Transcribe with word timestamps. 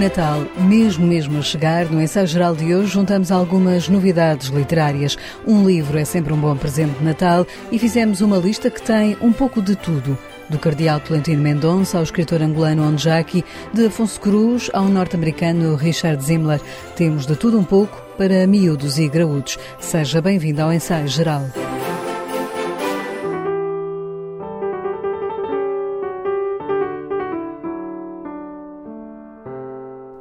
Natal, 0.00 0.46
mesmo 0.56 1.06
mesmo 1.06 1.38
a 1.38 1.42
chegar, 1.42 1.84
no 1.90 2.00
ensaio 2.00 2.26
geral 2.26 2.56
de 2.56 2.74
hoje 2.74 2.90
juntamos 2.90 3.30
algumas 3.30 3.86
novidades 3.86 4.48
literárias. 4.48 5.14
Um 5.46 5.66
livro 5.66 5.98
é 5.98 6.06
sempre 6.06 6.32
um 6.32 6.40
bom 6.40 6.56
presente 6.56 6.98
de 6.98 7.04
Natal 7.04 7.46
e 7.70 7.78
fizemos 7.78 8.22
uma 8.22 8.38
lista 8.38 8.70
que 8.70 8.80
tem 8.80 9.14
um 9.20 9.30
pouco 9.30 9.60
de 9.60 9.76
tudo. 9.76 10.16
Do 10.48 10.58
cardeal 10.58 11.00
Tolentino 11.00 11.42
Mendonça 11.42 11.98
ao 11.98 12.02
escritor 12.02 12.40
angolano 12.40 12.82
Onjaki, 12.82 13.44
de 13.74 13.86
Afonso 13.88 14.18
Cruz 14.18 14.70
ao 14.72 14.86
norte-americano 14.86 15.76
Richard 15.76 16.24
Zimmler. 16.24 16.62
Temos 16.96 17.26
de 17.26 17.36
tudo 17.36 17.58
um 17.58 17.64
pouco 17.64 18.00
para 18.16 18.46
miúdos 18.46 18.98
e 18.98 19.06
graúdos. 19.06 19.58
Seja 19.78 20.22
bem-vindo 20.22 20.62
ao 20.62 20.72
ensaio 20.72 21.08
geral. 21.08 21.44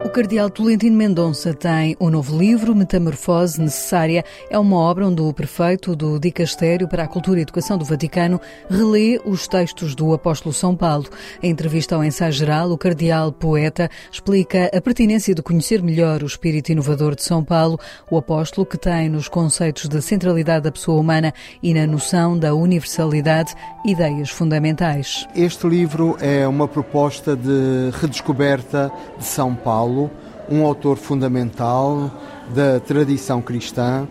O 0.10 0.12
Cardeal 0.12 0.50
Tolentino 0.50 0.98
Mendonça 0.98 1.54
tem 1.54 1.96
um 2.00 2.10
novo 2.10 2.36
livro, 2.36 2.76
Metamorfose 2.76 3.62
Necessária. 3.62 4.26
É 4.50 4.58
uma 4.58 4.76
obra 4.76 5.08
onde 5.08 5.22
o 5.22 5.32
prefeito 5.32 5.96
do 5.96 6.20
Dicastério 6.20 6.88
para 6.88 7.04
a 7.04 7.08
Cultura 7.08 7.38
e 7.38 7.44
Educação 7.44 7.78
do 7.78 7.86
Vaticano 7.86 8.42
relê 8.68 9.22
os 9.24 9.48
textos 9.48 9.94
do 9.94 10.12
apóstolo 10.12 10.52
São 10.52 10.76
Paulo. 10.76 11.06
Em 11.44 11.52
entrevista 11.52 11.94
ao 11.94 12.04
ensaio 12.04 12.32
geral, 12.32 12.72
o 12.72 12.78
cardeal 12.78 13.32
poeta 13.32 13.88
explica 14.12 14.72
a 14.76 14.82
pertinência 14.82 15.36
de 15.36 15.44
conhecer 15.44 15.84
melhor 15.84 16.24
o 16.24 16.26
espírito 16.26 16.72
inovador 16.72 17.14
de 17.14 17.22
São 17.22 17.44
Paulo, 17.44 17.80
o 18.10 18.18
apóstolo 18.18 18.66
que 18.66 18.80
tem 18.80 19.10
nos 19.10 19.28
conceitos 19.28 19.88
de 19.88 20.02
centralidade 20.02 20.64
da 20.64 20.72
pessoa 20.72 21.00
humana 21.00 21.32
e 21.62 21.72
na 21.72 21.86
noção 21.86 22.36
da 22.36 22.56
universalidade 22.56 23.54
ideias 23.86 24.32
fundamentais. 24.32 25.28
Este 25.36 25.68
livro 25.68 26.18
é 26.20 26.48
uma 26.48 26.68
proposta 26.68 27.36
de 27.36 27.92
redescoberta 28.02 28.92
de 29.16 29.26
São 29.26 29.54
Paulo, 29.54 30.09
um 30.50 30.66
autor 30.66 30.98
fundamental 30.98 32.12
da 32.54 32.80
tradição 32.80 33.42
cristã 33.42 34.08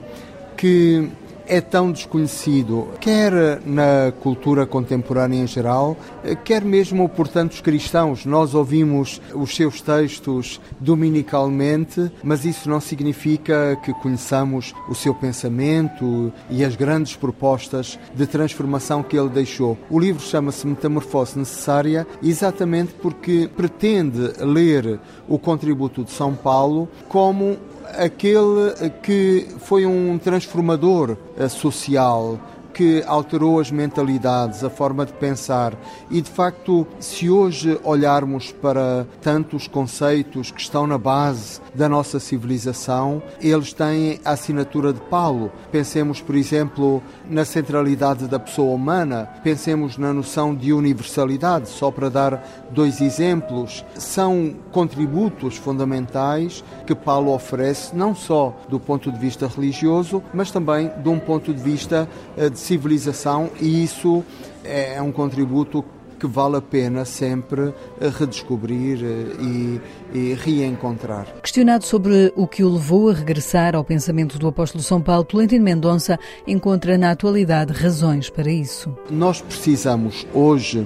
que 0.57 1.11
é 1.49 1.61
tão 1.61 1.91
desconhecido, 1.91 2.89
quer 3.01 3.61
na 3.65 4.13
cultura 4.21 4.67
contemporânea 4.67 5.43
em 5.43 5.47
geral, 5.47 5.97
quer 6.45 6.63
mesmo 6.63 7.09
por 7.09 7.27
tantos 7.27 7.61
cristãos. 7.61 8.27
Nós 8.27 8.55
ouvimos 8.55 9.21
os 9.35 9.57
seus 9.57 9.81
textos 9.81 10.61
dominicalmente, 10.79 12.11
mas 12.23 12.45
isso 12.45 12.69
não 12.69 12.81
significa 12.81 13.77
que 13.83 13.93
conheçamos 13.95 14.75
o 14.89 14.95
seu 14.95 15.15
pensamento 15.15 16.33
e 16.51 16.65
as 16.65 16.77
grandes 16.77 17.17
propostas 17.17 17.99
de 18.15 18.27
transformação 18.27 19.03
que 19.03 19.17
ele 19.17 19.31
deixou. 19.31 19.77
O 19.91 19.99
livro 19.99 20.23
chama-se 20.23 20.67
Metamorfose 20.67 21.39
Necessária 21.39 22.07
exatamente 22.23 22.95
porque 22.95 23.49
pretende 23.57 24.33
ler 24.41 25.01
o 25.27 25.39
contributo 25.39 26.05
de 26.05 26.11
São 26.11 26.35
Paulo 26.35 26.89
como 27.09 27.57
aquele 27.97 28.91
que 29.03 29.47
foi 29.61 29.87
um 29.87 30.19
transformador 30.19 31.17
eh, 31.37 31.49
social, 31.49 32.39
que 32.79 33.03
alterou 33.09 33.59
as 33.59 33.73
mentalidades, 33.73 34.63
a 34.63 34.71
forma 34.71 35.05
de 35.05 35.13
pensar. 35.13 35.75
E 36.09 36.21
de 36.21 36.31
facto, 36.31 36.87
se 37.01 37.29
hoje 37.29 37.77
olharmos 37.83 38.53
para 38.53 39.05
tantos 39.21 39.67
conceitos 39.67 40.53
que 40.53 40.61
estão 40.61 40.87
na 40.87 40.97
base 40.97 41.61
da 41.75 41.89
nossa 41.89 42.21
civilização, 42.21 43.21
eles 43.41 43.73
têm 43.73 44.21
a 44.25 44.31
assinatura 44.31 44.93
de 44.93 45.01
Paulo. 45.01 45.51
Pensemos, 45.73 46.21
por 46.21 46.37
exemplo, 46.37 47.03
na 47.29 47.45
centralidade 47.45 48.29
da 48.29 48.39
pessoa 48.39 48.73
humana, 48.73 49.29
pensemos 49.43 49.99
na 49.99 50.13
noção 50.13 50.55
de 50.55 50.73
universalidade, 50.73 51.69
só 51.69 51.91
para 51.91 52.09
dar 52.09 52.69
dois 52.71 53.01
exemplos. 53.01 53.85
São 53.97 54.55
contributos 54.71 55.57
fundamentais 55.57 56.63
que 56.87 56.95
Paulo 56.95 57.35
oferece, 57.35 57.97
não 57.97 58.15
só 58.15 58.57
do 58.69 58.79
ponto 58.79 59.11
de 59.11 59.19
vista 59.19 59.49
religioso, 59.49 60.23
mas 60.33 60.53
também 60.53 60.93
de 61.03 61.09
um 61.09 61.19
ponto 61.19 61.53
de 61.53 61.61
vista 61.61 62.09
eh, 62.37 62.49
de 62.49 62.68
civilização 62.69 63.51
e 63.61 63.83
isso 63.83 64.23
é 64.63 65.01
um 65.01 65.11
contributo 65.11 65.83
que 66.21 66.27
vale 66.27 66.57
a 66.57 66.61
pena 66.61 67.05
sempre 67.05 67.73
redescobrir 68.19 68.99
eh, 69.03 69.37
e, 69.41 69.81
e, 70.13 70.35
reencontrar. 70.35 71.27
Questionado 71.41 71.85
sobre 71.85 72.33
o 72.35 72.47
que 72.47 72.65
o 72.65 72.69
levou 72.69 73.09
a 73.09 73.15
regressar 73.15 73.77
ao 73.77 73.85
pensamento 73.85 74.37
do 74.37 74.49
apóstolo 74.49 74.83
São 74.83 75.01
Paulo, 75.01 75.23
Tolentino 75.23 75.65
Mendonça 75.65 76.19
encontra 76.45 76.99
na 76.99 77.13
atualidade 77.13 77.73
razões 77.73 78.29
para 78.29 78.51
isso. 78.51 78.93
Nós 79.09 79.41
precisamos 79.41 80.27
hoje 80.35 80.85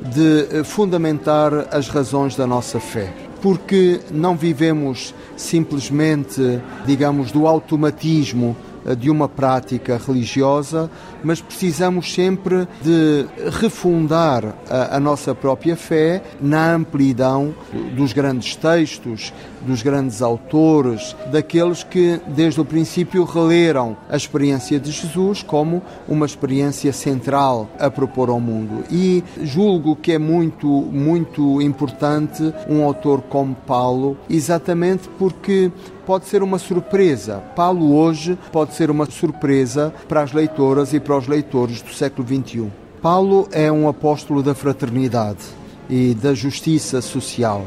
de 0.00 0.48
eh, 0.50 0.64
fundamentar 0.64 1.68
as 1.70 1.88
razões 1.88 2.34
da 2.34 2.46
nossa 2.46 2.80
fé 2.80 3.12
porque 3.42 4.00
não 4.12 4.36
vivemos 4.36 5.12
simplesmente, 5.36 6.60
digamos, 6.86 7.32
do 7.32 7.48
automatismo 7.48 8.56
eh, 8.86 8.94
de 8.94 9.10
uma 9.10 9.28
prática 9.28 9.98
religiosa, 9.98 10.88
mas 11.24 11.40
precisamos 11.40 12.12
sempre 12.12 12.66
de 12.82 13.26
refundar 13.60 14.54
a, 14.68 14.96
a, 14.96 15.00
nossa 15.00 15.34
própria 15.34 15.76
fé 15.76 16.22
na 16.40 16.74
amplidão 16.74 17.54
dos 17.94 18.12
grandes 18.12 18.56
textos, 18.56 19.32
dos 19.66 19.82
grandes 19.82 20.22
autores, 20.22 21.14
daqueles 21.30 21.82
que 21.84 22.20
desde 22.28 22.60
o 22.60 22.64
princípio 22.64 23.24
releram 23.24 23.96
a 24.08 24.16
experiência 24.16 24.78
de 24.78 24.90
Jesus 24.90 25.42
como 25.42 25.82
uma 26.08 26.26
experiência 26.26 26.92
central 26.92 27.68
a 27.78 27.90
propor 27.90 28.28
ao 28.28 28.40
mundo. 28.40 28.84
E 28.90 29.22
julgo 29.42 29.96
que 29.96 30.12
é 30.12 30.18
muito, 30.18 30.66
muito 30.66 31.60
importante 31.60 32.52
um 32.68 32.82
autor 32.82 33.22
como 33.22 33.54
Paulo, 33.54 34.16
exatamente 34.28 35.08
porque 35.18 35.70
pode 36.06 36.26
ser 36.26 36.42
uma 36.42 36.58
surpresa. 36.58 37.38
Paulo 37.54 37.94
hoje 37.94 38.38
pode 38.50 38.74
ser 38.74 38.90
uma 38.90 39.06
surpresa 39.06 39.92
para 40.08 40.22
as 40.22 40.32
leitoras 40.32 40.92
e 40.92 41.00
para 41.00 41.11
os 41.16 41.26
leitores 41.26 41.82
do 41.82 41.92
século 41.92 42.26
XXI. 42.26 42.70
Paulo 43.00 43.48
é 43.50 43.70
um 43.70 43.88
apóstolo 43.88 44.42
da 44.42 44.54
fraternidade 44.54 45.42
e 45.88 46.14
da 46.14 46.34
justiça 46.34 47.00
social. 47.00 47.66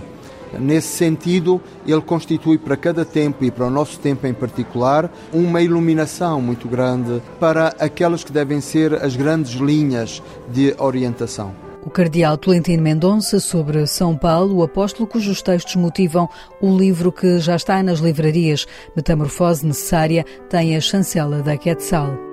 Nesse 0.59 0.87
sentido, 0.89 1.61
ele 1.85 2.01
constitui 2.01 2.57
para 2.57 2.77
cada 2.77 3.03
tempo 3.03 3.43
e 3.43 3.51
para 3.51 3.65
o 3.65 3.69
nosso 3.69 3.99
tempo 3.99 4.25
em 4.25 4.33
particular 4.33 5.11
uma 5.33 5.61
iluminação 5.61 6.41
muito 6.41 6.67
grande 6.67 7.21
para 7.39 7.75
aquelas 7.79 8.23
que 8.23 8.31
devem 8.31 8.61
ser 8.61 8.93
as 9.03 9.15
grandes 9.15 9.53
linhas 9.53 10.23
de 10.49 10.73
orientação. 10.77 11.53
O 11.85 11.89
cardeal 11.89 12.35
Tolentino 12.35 12.81
Mendonça 12.81 13.39
sobre 13.39 13.85
São 13.85 14.17
Paulo, 14.17 14.55
o 14.55 14.63
apóstolo 14.63 15.05
cujos 15.05 15.43
textos 15.43 15.75
motivam 15.75 16.27
o 16.59 16.75
livro 16.75 17.11
que 17.11 17.37
já 17.37 17.55
está 17.55 17.83
nas 17.83 17.99
livrarias, 17.99 18.65
Metamorfose 18.95 19.65
Necessária, 19.65 20.25
tem 20.49 20.75
a 20.75 20.81
chancela 20.81 21.43
da 21.43 21.55
Quetzal. 21.57 22.24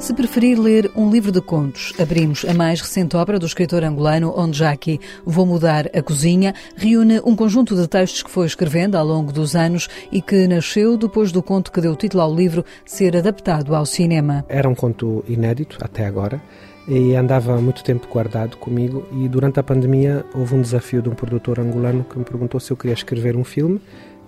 Se 0.00 0.14
preferir 0.14 0.58
ler 0.58 0.90
um 0.96 1.10
livro 1.10 1.30
de 1.30 1.42
contos, 1.42 1.92
abrimos 2.00 2.46
a 2.48 2.54
mais 2.54 2.80
recente 2.80 3.14
obra 3.18 3.38
do 3.38 3.44
escritor 3.44 3.84
angolano 3.84 4.32
Onjaki, 4.34 4.98
Vou 5.26 5.44
Mudar 5.44 5.90
a 5.94 6.02
Cozinha, 6.02 6.54
reúne 6.74 7.20
um 7.22 7.36
conjunto 7.36 7.76
de 7.76 7.86
textos 7.86 8.22
que 8.22 8.30
foi 8.30 8.46
escrevendo 8.46 8.96
ao 8.96 9.06
longo 9.06 9.30
dos 9.30 9.54
anos 9.54 9.88
e 10.10 10.22
que 10.22 10.48
nasceu 10.48 10.96
depois 10.96 11.30
do 11.30 11.42
conto 11.42 11.70
que 11.70 11.82
deu 11.82 11.94
título 11.94 12.22
ao 12.22 12.34
livro 12.34 12.64
ser 12.86 13.14
adaptado 13.14 13.74
ao 13.74 13.84
cinema. 13.84 14.42
Era 14.48 14.70
um 14.70 14.74
conto 14.74 15.22
inédito 15.28 15.76
até 15.82 16.06
agora 16.06 16.40
e 16.88 17.14
andava 17.14 17.60
muito 17.60 17.84
tempo 17.84 18.08
guardado 18.10 18.56
comigo 18.56 19.06
e 19.12 19.28
durante 19.28 19.60
a 19.60 19.62
pandemia 19.62 20.24
houve 20.34 20.54
um 20.54 20.62
desafio 20.62 21.02
de 21.02 21.10
um 21.10 21.14
produtor 21.14 21.60
angolano 21.60 22.04
que 22.04 22.18
me 22.18 22.24
perguntou 22.24 22.58
se 22.58 22.70
eu 22.70 22.76
queria 22.76 22.94
escrever 22.94 23.36
um 23.36 23.44
filme 23.44 23.78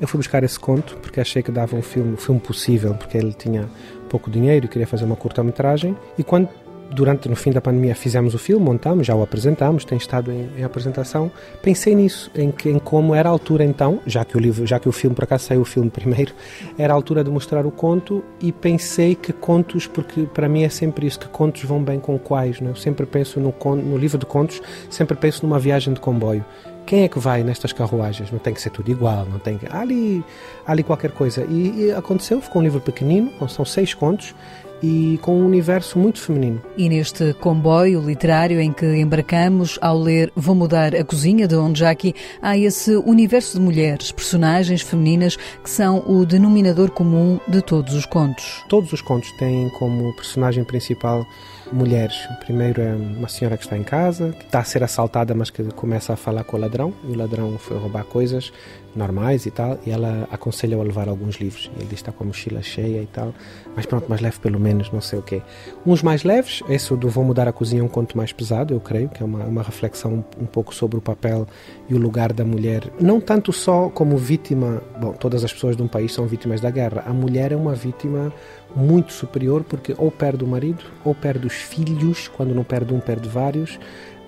eu 0.03 0.09
fui 0.09 0.19
buscar 0.19 0.43
esse 0.43 0.59
conto 0.59 0.97
porque 0.97 1.21
achei 1.21 1.45
que 1.45 1.53
dava 1.53 1.77
um 1.77 1.81
filme, 1.81 2.15
um 2.15 2.17
filme 2.17 2.41
possível, 2.41 2.93
porque 2.93 3.17
ele 3.17 3.33
tinha 3.33 3.69
pouco 4.13 4.31
dinheiro 4.31 4.67
e 4.67 4.69
queria 4.69 4.87
fazer 4.87 5.07
uma 5.07 5.17
curta-metragem. 5.17 5.97
E 6.19 6.23
quando 6.23 6.51
durante 6.93 7.29
no 7.29 7.35
fim 7.35 7.51
da 7.51 7.61
pandemia 7.61 7.95
fizemos 7.95 8.35
o 8.35 8.39
filme, 8.39 8.65
montamos, 8.65 9.07
já 9.07 9.15
o 9.15 9.23
apresentamos, 9.23 9.85
tem 9.85 9.97
estado 9.99 10.31
em, 10.31 10.49
em, 10.59 10.65
apresentação. 10.65 11.31
Pensei 11.63 11.95
nisso, 11.95 12.31
em, 12.35 12.51
que, 12.51 12.69
em 12.69 12.79
como 12.79 13.15
era 13.15 13.29
a 13.29 13.33
altura 13.33 13.65
então, 13.65 14.01
já 14.07 14.25
que 14.25 14.37
o 14.37 14.41
livro, 14.41 14.67
já 14.67 14.79
que 14.79 14.89
o 14.89 14.93
filme 14.93 15.17
por 15.17 15.25
acaso 15.25 15.45
saiu 15.45 15.63
o 15.63 15.65
filme 15.65 15.89
primeiro, 15.91 16.35
era 16.79 16.93
a 16.93 16.97
altura 16.97 17.25
de 17.25 17.31
mostrar 17.31 17.67
o 17.67 17.71
conto 17.71 18.23
e 18.41 18.53
pensei 18.53 19.15
que 19.15 19.33
contos, 19.33 19.87
porque 19.87 20.23
para 20.23 20.49
mim 20.49 20.65
é 20.65 20.69
sempre 20.69 21.07
isso, 21.07 21.19
que 21.19 21.29
contos 21.29 21.63
vão 21.65 21.83
bem 21.83 21.99
com 21.99 22.19
quais, 22.19 22.61
não? 22.61 22.69
É? 22.69 22.73
Eu 22.73 22.77
sempre 22.77 23.07
penso 23.07 23.41
no, 23.41 23.55
no 23.77 23.97
livro 23.97 24.19
de 24.19 24.27
contos, 24.27 24.61
sempre 24.91 25.17
penso 25.17 25.47
numa 25.47 25.59
viagem 25.59 25.93
de 25.93 26.01
comboio 26.01 26.45
quem 26.85 27.05
é 27.05 27.09
que 27.09 27.19
vai 27.19 27.43
nestas 27.43 27.73
carruagens? 27.73 28.31
Não 28.31 28.39
tem 28.39 28.53
que 28.53 28.61
ser 28.61 28.71
tudo 28.71 28.91
igual, 28.91 29.25
não 29.27 29.39
tem 29.39 29.57
que. 29.57 29.67
Há 29.71 29.81
ali, 29.81 30.25
há 30.67 30.73
ali 30.73 30.83
qualquer 30.83 31.13
coisa. 31.13 31.45
E, 31.49 31.87
e 31.87 31.93
aconteceu, 31.93 32.41
ficou 32.41 32.61
um 32.61 32.65
livro 32.65 32.81
pequenino, 32.81 33.33
são 33.49 33.65
seis 33.65 33.95
contos, 33.95 34.35
e 34.83 35.19
com 35.23 35.39
um 35.39 35.47
universo 35.47 35.99
muito 35.99 36.21
feminino. 36.21 36.61
E 36.77 36.89
neste 36.89 37.33
comboio 37.35 38.01
literário 38.01 38.61
em 38.61 38.73
que 38.73 38.87
embarcamos 38.97 39.79
ao 39.81 39.99
ler 39.99 40.33
Vou 40.35 40.55
Mudar 40.55 40.95
a 40.95 41.05
Cozinha 41.05 41.47
de 41.47 41.55
Onjaki, 41.55 42.15
há 42.41 42.57
esse 42.59 42.97
universo 42.97 43.59
de 43.59 43.65
mulheres, 43.65 44.11
personagens 44.11 44.83
femininas 44.83 45.37
que 45.37 45.71
são 45.71 46.03
o 46.07 46.27
denominador 46.27 46.91
comum 46.91 47.39
de 47.47 47.63
todos 47.63 47.95
os 47.95 48.07
contos. 48.07 48.65
Todos 48.69 48.93
os 48.93 49.01
contos 49.01 49.31
têm 49.33 49.69
como 49.79 50.15
personagem 50.17 50.65
principal 50.65 51.25
mulheres. 51.73 52.15
O 52.31 52.45
primeiro 52.45 52.81
é 52.83 52.95
uma 52.95 53.29
senhora 53.29 53.57
que 53.57 53.65
está 53.65 53.77
em 53.77 53.83
casa, 53.83 54.33
que 54.33 54.45
está 54.45 54.61
a 54.61 54.65
ser 54.65 54.83
assaltada, 54.83 55.35
mas 55.35 55.51
que 55.51 55.63
começa 55.73 56.13
a 56.13 56.17
falar 56.17 56.45
com 56.45 56.57
o 56.57 56.61
ladrão, 56.61 56.93
e 57.05 57.13
o 57.13 57.17
ladrão 57.17 57.57
foi 57.59 57.79
roubar 57.79 58.05
coisas 58.05 58.53
normais 58.95 59.47
e 59.47 59.51
tal, 59.51 59.79
e 59.87 59.91
ela 59.91 60.29
aconselha-o 60.31 60.81
a 60.81 60.85
levar 60.85 61.09
alguns 61.09 61.37
livros. 61.37 61.71
E 61.75 61.81
ele 61.81 61.89
diz 61.89 62.03
está 62.03 62.13
com 62.13 62.25
a 62.25 62.27
mochila 62.27 62.63
cheia 62.63 63.03
e 63.03 63.07
tal, 63.07 63.33
mas 63.75 63.87
pronto, 63.87 64.09
mais 64.09 64.21
leve 64.21 64.39
pelo 64.41 64.61
menos, 64.61 64.91
não 64.91 65.01
sei 65.01 65.19
o 65.19 65.23
quê. 65.23 65.43
Uns 65.87 66.03
mais 66.03 66.25
leves, 66.25 66.63
esse 66.69 66.95
do 66.97 67.09
Vou 67.09 67.25
Mudar 67.25 67.49
a 67.49 67.53
Cozinha 67.53 67.81
é 67.81 67.85
um 67.85 67.89
conto 67.89 68.17
mais 68.17 68.33
pesado, 68.33 68.75
eu 68.75 68.81
creio, 68.81 69.09
que 69.09 69.23
é 69.23 69.27
uma, 69.27 69.45
uma 69.45 69.63
reflexão 69.63 70.25
um 70.39 70.47
pouco 70.47 70.75
sobre 70.75 70.99
o 70.99 71.01
papel 71.01 71.47
e 71.89 71.95
o 71.95 71.99
lugar 71.99 72.33
da 72.33 72.45
mulher, 72.45 72.91
não 73.01 73.21
tanto 73.21 73.53
só 73.53 73.89
como 73.89 74.17
vítima, 74.17 74.83
bom, 75.01 75.13
todas 75.13 75.45
as 75.45 75.53
pessoas 75.53 75.77
de 75.77 75.83
um 75.83 75.89
país 75.89 76.13
são 76.13 76.27
vítimas 76.27 76.61
da 76.61 76.71
guerra, 76.71 77.05
a 77.07 77.13
mulher 77.13 77.53
é 77.53 77.57
uma 77.57 77.75
vítima 77.75 78.33
muito 78.75 79.13
superior 79.13 79.63
porque 79.65 79.95
ou 79.99 80.11
perde 80.11 80.45
o 80.45 80.47
marido 80.47 80.83
ou 81.05 81.15
perde 81.15 81.47
os 81.47 81.55
filhos, 81.55 82.29
quando 82.29 82.55
não 82.55 82.65
perde 82.65 82.95
um, 82.95 83.01
perde 83.01 83.29
vários 83.29 83.79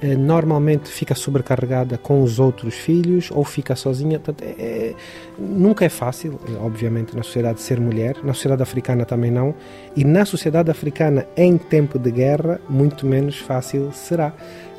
normalmente 0.03 0.91
fica 0.91 1.15
sobrecarregada 1.15 1.97
com 1.97 2.23
os 2.23 2.39
outros 2.39 2.75
filhos 2.75 3.31
ou 3.31 3.45
fica 3.45 3.75
sozinha. 3.75 4.19
Portanto, 4.19 4.43
é, 4.47 4.63
é, 4.63 4.95
nunca 5.39 5.85
é 5.85 5.89
fácil, 5.89 6.39
obviamente, 6.61 7.17
na 7.17 7.23
sociedade 7.23 7.61
ser 7.61 7.81
mulher, 7.81 8.17
na 8.23 8.35
sociedade 8.35 8.63
africana 8.63 9.05
também 9.05 9.31
não, 9.31 9.55
e 9.97 10.05
na 10.05 10.25
sociedade 10.25 10.71
africana, 10.71 11.27
em 11.37 11.57
tempo 11.57 11.99
de 11.99 12.11
guerra, 12.11 12.61
muito 12.69 13.07
menos 13.07 13.39
fácil 13.39 13.91
será. 13.93 14.33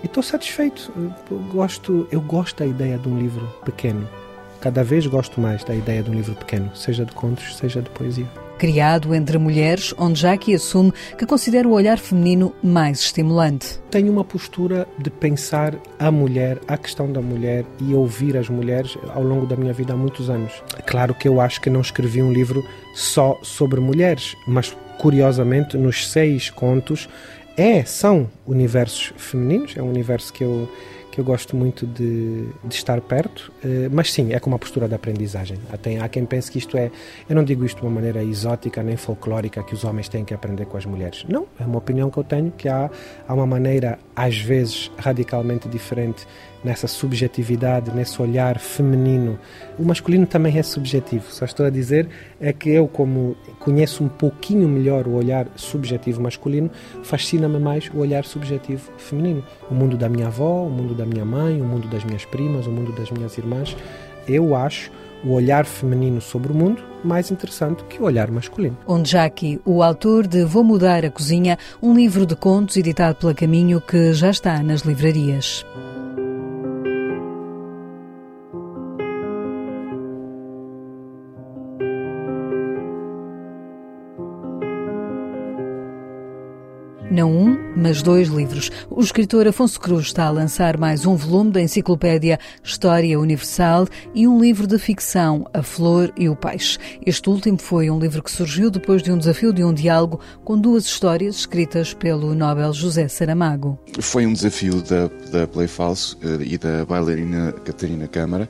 E 0.03 0.05
estou 0.05 0.21
satisfeito. 0.21 0.91
Eu 1.31 1.39
gosto, 1.51 2.07
eu 2.11 2.21
gosto 2.21 2.59
da 2.59 2.65
ideia 2.65 2.97
de 2.97 3.09
um 3.09 3.17
livro 3.17 3.47
pequeno. 3.63 4.07
Cada 4.61 4.83
vez 4.83 5.05
gosto 5.07 5.39
mais 5.41 5.63
da 5.63 5.75
ideia 5.75 6.03
de 6.03 6.09
um 6.09 6.13
livro 6.13 6.35
pequeno, 6.35 6.75
seja 6.75 7.05
de 7.05 7.11
contos, 7.13 7.55
seja 7.55 7.81
de 7.81 7.89
poesia 7.89 8.44
criado 8.57 9.13
entre 9.13 9.37
mulheres, 9.37 9.93
onde 9.97 10.21
Jackie 10.21 10.55
assume 10.55 10.93
que 11.17 11.25
considera 11.25 11.67
o 11.67 11.71
olhar 11.71 11.97
feminino 11.97 12.53
mais 12.63 12.99
estimulante. 12.99 13.79
Tenho 13.89 14.11
uma 14.11 14.23
postura 14.23 14.87
de 14.97 15.09
pensar 15.09 15.75
a 15.99 16.11
mulher, 16.11 16.59
a 16.67 16.77
questão 16.77 17.11
da 17.11 17.21
mulher 17.21 17.65
e 17.81 17.93
ouvir 17.93 18.37
as 18.37 18.49
mulheres 18.49 18.97
ao 19.13 19.23
longo 19.23 19.45
da 19.45 19.55
minha 19.55 19.73
vida 19.73 19.93
há 19.93 19.97
muitos 19.97 20.29
anos. 20.29 20.51
Claro 20.85 21.13
que 21.13 21.27
eu 21.27 21.39
acho 21.39 21.61
que 21.61 21.69
não 21.69 21.81
escrevi 21.81 22.21
um 22.21 22.31
livro 22.31 22.63
só 22.93 23.37
sobre 23.41 23.79
mulheres, 23.79 24.35
mas 24.47 24.75
curiosamente 24.97 25.77
nos 25.77 26.09
seis 26.09 26.49
contos 26.49 27.09
é, 27.57 27.83
são 27.83 28.29
universos 28.45 29.13
femininos, 29.17 29.75
é 29.77 29.81
um 29.81 29.89
universo 29.89 30.33
que 30.33 30.43
eu 30.43 30.69
que 31.15 31.21
eu 31.21 31.23
gosto 31.23 31.55
muito 31.55 31.87
de, 31.87 32.45
de 32.61 32.75
estar 32.75 32.99
perto, 32.99 33.49
eh, 33.63 33.87
mas 33.89 34.11
sim, 34.11 34.33
é 34.33 34.39
com 34.39 34.49
uma 34.49 34.59
postura 34.59 34.85
de 34.85 34.95
aprendizagem. 34.95 35.57
Tem, 35.81 35.97
há 35.97 36.09
quem 36.09 36.25
pense 36.25 36.51
que 36.51 36.57
isto 36.57 36.77
é, 36.77 36.91
eu 37.29 37.33
não 37.33 37.41
digo 37.41 37.63
isto 37.63 37.77
de 37.77 37.83
uma 37.83 37.91
maneira 37.91 38.21
exótica 38.21 38.83
nem 38.83 38.97
folclórica 38.97 39.63
que 39.63 39.73
os 39.73 39.85
homens 39.85 40.09
têm 40.09 40.25
que 40.25 40.33
aprender 40.33 40.65
com 40.65 40.75
as 40.75 40.85
mulheres. 40.85 41.25
Não, 41.29 41.47
é 41.57 41.63
uma 41.63 41.77
opinião 41.77 42.09
que 42.09 42.17
eu 42.17 42.23
tenho 42.25 42.51
que 42.51 42.67
há, 42.67 42.91
há 43.25 43.33
uma 43.33 43.47
maneira, 43.47 43.97
às 44.13 44.37
vezes, 44.37 44.91
radicalmente 44.97 45.69
diferente 45.69 46.27
nessa 46.65 46.87
subjetividade, 46.87 47.91
nesse 47.91 48.19
olhar 48.19 48.57
feminino. 48.57 49.39
O 49.77 49.83
masculino 49.83 50.25
também 50.25 50.57
é 50.57 50.63
subjetivo. 50.63 51.31
Só 51.31 51.45
estou 51.45 51.65
a 51.65 51.69
dizer 51.69 52.09
é 52.41 52.51
que 52.51 52.69
eu, 52.69 52.87
como 52.87 53.37
conheço 53.59 54.03
um 54.03 54.09
pouquinho 54.09 54.67
melhor 54.67 55.07
o 55.07 55.13
olhar 55.13 55.47
subjetivo 55.55 56.19
masculino, 56.21 56.71
fascina-me 57.03 57.59
mais 57.59 57.89
o 57.93 57.99
olhar 57.99 58.25
subjetivo 58.25 58.91
feminino. 58.97 59.43
O 59.69 59.75
mundo 59.75 59.95
da 59.95 60.09
minha 60.09 60.27
avó, 60.27 60.63
o 60.63 60.69
mundo 60.69 60.95
da 60.95 61.05
minha 61.05 61.23
mãe, 61.23 61.61
o 61.61 61.65
mundo 61.65 61.87
das 61.87 62.03
minhas 62.03 62.25
primas, 62.25 62.65
o 62.65 62.71
mundo 62.71 62.91
das 62.93 63.11
minhas 63.11 63.37
irmãs. 63.37 63.77
Eu 64.27 64.55
acho 64.55 64.91
o 65.23 65.33
olhar 65.33 65.65
feminino 65.65 66.19
sobre 66.19 66.51
o 66.51 66.55
mundo 66.55 66.83
mais 67.03 67.29
interessante 67.29 67.83
que 67.85 68.01
o 68.01 68.05
olhar 68.05 68.31
masculino. 68.31 68.77
Onde 68.87 69.11
Jackie, 69.11 69.61
o 69.63 69.83
autor 69.83 70.25
de 70.25 70.43
Vou 70.43 70.63
Mudar 70.63 71.05
a 71.05 71.11
Cozinha, 71.11 71.59
um 71.81 71.93
livro 71.93 72.25
de 72.25 72.35
contos 72.35 72.75
editado 72.77 73.15
pela 73.17 73.35
Caminho 73.35 73.79
que 73.79 74.13
já 74.13 74.31
está 74.31 74.63
nas 74.63 74.81
livrarias. 74.81 75.63
Mas 87.85 88.01
dois 88.01 88.29
livros. 88.29 88.71
O 88.89 88.99
escritor 88.99 89.47
Afonso 89.47 89.79
Cruz 89.79 90.07
está 90.07 90.25
a 90.25 90.31
lançar 90.31 90.75
mais 90.75 91.05
um 91.05 91.15
volume 91.15 91.51
da 91.51 91.61
enciclopédia 91.61 92.39
História 92.63 93.19
Universal 93.19 93.87
e 94.11 94.27
um 94.27 94.41
livro 94.41 94.65
de 94.65 94.79
ficção, 94.79 95.45
A 95.53 95.61
Flor 95.61 96.11
e 96.17 96.27
o 96.27 96.35
Peixe. 96.35 96.79
Este 97.05 97.29
último 97.29 97.59
foi 97.59 97.91
um 97.91 97.99
livro 97.99 98.23
que 98.23 98.31
surgiu 98.31 98.71
depois 98.71 99.03
de 99.03 99.11
um 99.11 99.19
desafio 99.19 99.53
de 99.53 99.63
um 99.63 99.71
diálogo 99.71 100.19
com 100.43 100.57
duas 100.57 100.85
histórias 100.85 101.35
escritas 101.35 101.93
pelo 101.93 102.33
Nobel 102.33 102.73
José 102.73 103.07
Saramago. 103.07 103.77
Foi 103.99 104.25
um 104.25 104.33
desafio 104.33 104.81
da, 104.81 105.07
da 105.31 105.45
Play 105.45 105.67
Falso 105.67 106.17
eh, 106.23 106.43
e 106.43 106.57
da 106.57 106.85
bailarina 106.85 107.51
Catarina 107.51 108.07
Câmara 108.07 108.49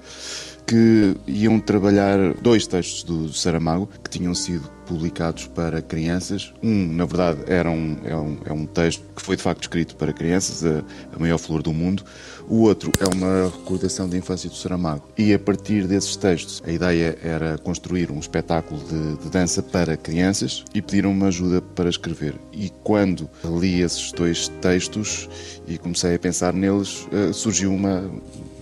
que 0.65 1.15
iam 1.27 1.59
trabalhar 1.59 2.33
dois 2.41 2.65
textos 2.65 3.03
do 3.03 3.31
Saramago 3.31 3.89
que 4.03 4.09
tinham 4.09 4.33
sido 4.33 4.69
publicados 4.85 5.47
para 5.47 5.81
crianças. 5.81 6.53
Um, 6.63 6.93
na 6.93 7.05
verdade, 7.05 7.39
era 7.47 7.69
um, 7.69 7.97
é, 8.03 8.15
um, 8.15 8.37
é 8.45 8.53
um 8.53 8.65
texto 8.65 9.03
que 9.15 9.21
foi 9.21 9.35
de 9.35 9.41
facto 9.41 9.63
escrito 9.63 9.95
para 9.95 10.13
crianças, 10.13 10.63
a, 10.63 10.83
a 11.15 11.19
maior 11.19 11.37
flor 11.37 11.61
do 11.61 11.73
mundo. 11.73 12.03
O 12.47 12.61
outro 12.61 12.91
é 12.99 13.15
uma 13.15 13.45
recordação 13.45 14.07
da 14.07 14.15
infância 14.15 14.47
do 14.49 14.55
Saramago. 14.55 15.07
E 15.17 15.33
a 15.33 15.39
partir 15.39 15.87
desses 15.87 16.15
textos, 16.15 16.61
a 16.65 16.71
ideia 16.71 17.17
era 17.23 17.57
construir 17.57 18.11
um 18.11 18.19
espetáculo 18.19 18.79
de, 18.83 19.23
de 19.23 19.29
dança 19.29 19.63
para 19.63 19.97
crianças 19.97 20.63
e 20.73 20.81
pediram-me 20.81 21.25
ajuda 21.25 21.61
para 21.61 21.89
escrever. 21.89 22.35
E 22.53 22.71
quando 22.83 23.27
li 23.43 23.81
esses 23.81 24.11
dois 24.11 24.47
textos 24.61 25.27
e 25.67 25.77
comecei 25.77 26.15
a 26.15 26.19
pensar 26.19 26.53
neles, 26.53 27.07
uh, 27.11 27.33
surgiu 27.33 27.73
uma, 27.73 28.03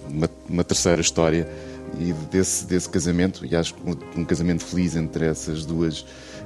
uma, 0.09 0.29
uma 0.49 0.63
terceira 0.63 1.01
história 1.01 1.47
e 1.99 2.13
desse, 2.31 2.65
desse 2.65 2.89
casamento, 2.89 3.45
e 3.45 3.55
acho 3.55 3.73
que 3.73 4.19
um 4.19 4.25
casamento 4.25 4.63
feliz 4.63 4.95
entre 4.95 5.25
essas 5.25 5.65
duas, 5.65 6.05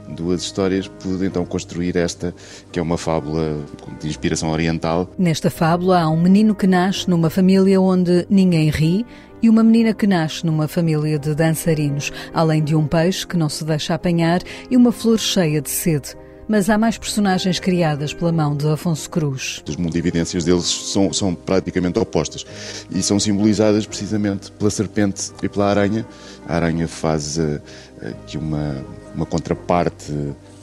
duas 0.10 0.42
histórias, 0.42 0.88
pude 0.88 1.26
então 1.26 1.46
construir 1.46 1.96
esta, 1.96 2.34
que 2.72 2.80
é 2.80 2.82
uma 2.82 2.98
fábula 2.98 3.58
de 4.00 4.08
inspiração 4.08 4.50
oriental. 4.50 5.10
Nesta 5.18 5.50
fábula 5.50 6.02
há 6.02 6.10
um 6.10 6.22
menino 6.22 6.54
que 6.56 6.68
nasce 6.68 7.10
numa 7.10 7.30
família 7.30 7.80
onde 7.80 8.26
ninguém 8.30 8.70
ri, 8.70 9.06
e 9.42 9.50
uma 9.50 9.64
menina 9.64 9.94
que 9.94 10.08
nasce 10.08 10.46
numa 10.46 10.68
família 10.68 11.20
de 11.20 11.36
dançarinos, 11.36 12.12
além 12.34 12.64
de 12.64 12.76
um 12.76 12.88
peixe 12.88 13.26
que 13.26 13.38
não 13.38 13.48
se 13.48 13.64
deixa 13.64 13.94
apanhar 13.94 14.42
e 14.70 14.76
uma 14.76 14.92
flor 14.92 15.20
cheia 15.20 15.62
de 15.62 15.70
sede 15.70 16.16
mas 16.48 16.70
há 16.70 16.78
mais 16.78 16.98
personagens 16.98 17.60
criadas 17.60 18.14
pela 18.14 18.32
mão 18.32 18.56
de 18.56 18.68
Afonso 18.68 19.10
Cruz. 19.10 19.62
As 19.68 19.76
mundividências 19.76 20.46
deles 20.46 20.66
são, 20.66 21.12
são 21.12 21.36
praticamente 21.36 22.00
opostas 22.00 22.46
e 22.90 23.04
são 23.04 23.20
simbolizadas 23.20 23.86
precisamente 23.86 24.52
pela 24.52 24.70
serpente 24.70 25.32
e 25.44 25.50
pela 25.50 25.70
aranha. 25.70 26.06
A 26.48 26.56
aranha 26.56 26.88
faz 26.88 27.38
uh, 27.38 27.62
aqui 28.02 28.38
uma, 28.38 28.84
uma 29.14 29.26
contraparte 29.26 30.14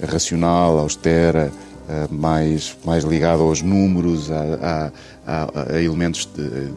racional, 0.02 0.78
austera, 0.78 1.52
uh, 1.52 2.14
mais, 2.14 2.74
mais 2.84 3.04
ligada 3.04 3.42
aos 3.42 3.60
números, 3.60 4.30
a, 4.30 4.90
a, 5.26 5.72
a, 5.74 5.82
elementos 5.82 6.28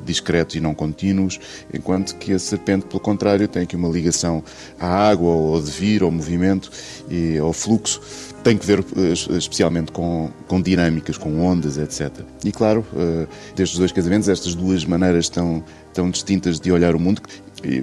discretos 0.05 0.55
e 0.55 0.59
não 0.59 0.73
contínuos, 0.73 1.39
enquanto 1.73 2.15
que 2.15 2.33
a 2.33 2.39
serpente, 2.39 2.85
pelo 2.85 2.99
contrário, 2.99 3.47
tem 3.47 3.63
aqui 3.63 3.75
uma 3.75 3.87
ligação 3.87 4.43
à 4.77 5.09
água, 5.09 5.31
ao 5.31 5.61
devir, 5.61 6.03
ao 6.03 6.11
movimento 6.11 6.69
e 7.09 7.37
ao 7.37 7.53
fluxo 7.53 8.26
tem 8.43 8.57
que 8.57 8.65
ver 8.65 8.79
eh, 8.79 9.13
especialmente 9.37 9.91
com, 9.91 10.29
com 10.47 10.61
dinâmicas, 10.61 11.17
com 11.17 11.45
ondas, 11.45 11.77
etc. 11.77 12.11
E 12.43 12.51
claro, 12.51 12.85
eh, 12.95 13.27
destes 13.55 13.77
dois 13.77 13.91
casamentos, 13.91 14.29
estas 14.29 14.55
duas 14.55 14.85
maneiras 14.85 15.29
tão, 15.29 15.63
tão 15.93 16.09
distintas 16.09 16.59
de 16.59 16.71
olhar 16.71 16.95
o 16.95 16.99
mundo, 16.99 17.21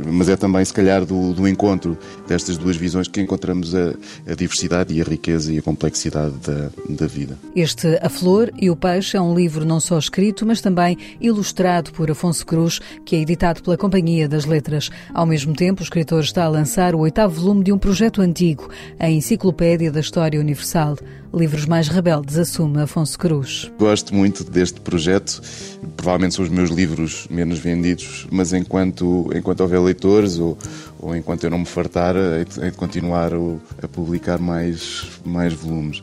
mas 0.06 0.28
é 0.28 0.36
também, 0.36 0.64
se 0.64 0.72
calhar, 0.72 1.04
do, 1.04 1.32
do 1.32 1.48
encontro 1.48 1.98
destas 2.26 2.56
duas 2.56 2.76
visões 2.76 3.08
que 3.08 3.20
encontramos 3.20 3.74
a, 3.74 3.94
a, 4.26 4.34
diversidade 4.34 4.94
e 4.94 5.00
a 5.00 5.04
riqueza 5.04 5.52
e 5.52 5.58
a 5.58 5.62
complexidade 5.62 6.34
da, 6.36 6.70
da 6.88 7.06
vida. 7.06 7.36
Este 7.54 7.98
A 8.00 8.08
Flor 8.08 8.52
e 8.60 8.70
o 8.70 8.76
Peixe 8.76 9.16
é 9.16 9.20
um 9.20 9.34
livro 9.34 9.64
não 9.64 9.80
só 9.80 9.98
escrito, 9.98 10.46
mas 10.46 10.60
também 10.60 10.96
ilustrado 11.20 11.92
por 11.92 12.10
Afonso 12.10 12.46
Cruz, 12.46 12.80
que 13.04 13.16
é 13.16 13.20
editado 13.20 13.62
pela 13.62 13.76
Companhia 13.76 14.28
das 14.28 14.44
Letras. 14.44 14.90
Ao 15.12 15.26
mesmo 15.26 15.54
tempo, 15.54 15.80
o 15.80 15.84
escritor 15.84 16.20
está 16.22 16.44
a 16.44 16.48
lançar 16.48 16.94
o 16.94 17.00
oitavo 17.00 17.40
volume 17.40 17.64
de 17.64 17.72
um 17.72 17.78
projeto 17.78 18.20
antigo, 18.20 18.68
a 18.98 19.10
Enciclopédia 19.10 19.90
da 19.90 20.00
História 20.00 20.40
Universal. 20.40 20.96
Livros 21.34 21.66
Mais 21.66 21.88
Rebeldes, 21.88 22.38
assume 22.38 22.80
Afonso 22.80 23.18
Cruz. 23.18 23.68
Gosto 23.76 24.14
muito 24.14 24.44
deste 24.44 24.80
projeto. 24.80 25.42
Provavelmente 25.96 26.36
são 26.36 26.44
os 26.44 26.50
meus 26.50 26.70
livros 26.70 27.26
menos 27.28 27.58
vendidos, 27.58 28.28
mas 28.30 28.52
enquanto, 28.52 29.28
enquanto 29.34 29.63
houver 29.64 29.80
leitores 29.80 30.38
ou, 30.38 30.56
ou 30.98 31.16
enquanto 31.16 31.44
eu 31.44 31.50
não 31.50 31.58
me 31.58 31.66
fartar, 31.66 32.14
hei 32.16 32.70
de 32.70 32.76
continuar 32.76 33.32
a 33.82 33.88
publicar 33.88 34.38
mais, 34.38 35.06
mais 35.24 35.52
volumes. 35.52 36.02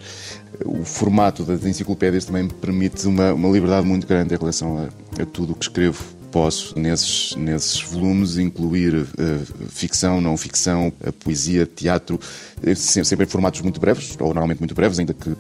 O 0.66 0.84
formato 0.84 1.44
das 1.44 1.66
enciclopédias 1.66 2.26
também 2.26 2.44
me 2.44 2.50
permite 2.50 3.08
uma, 3.08 3.34
uma 3.34 3.50
liberdade 3.50 3.86
muito 3.88 4.06
grande 4.06 4.34
em 4.34 4.38
relação 4.38 4.78
a, 4.78 5.22
a 5.22 5.26
tudo 5.26 5.54
o 5.54 5.56
que 5.56 5.66
escrevo 5.66 6.22
posso, 6.32 6.80
nesses, 6.80 7.36
nesses 7.36 7.82
volumes, 7.82 8.38
incluir 8.38 8.96
uh, 8.96 9.08
ficção, 9.68 10.22
não 10.22 10.38
ficção, 10.38 10.92
poesia, 11.20 11.66
teatro, 11.66 12.20
eh, 12.64 12.74
sempre 12.74 13.26
em 13.26 13.30
formatos 13.30 13.62
muito 13.62 13.80
breves, 13.80 14.16
ou 14.18 14.28
normalmente 14.28 14.60
muito 14.60 14.74
breves, 14.74 14.98
ainda 14.98 15.14
que 15.14 15.30
uh, 15.30 15.38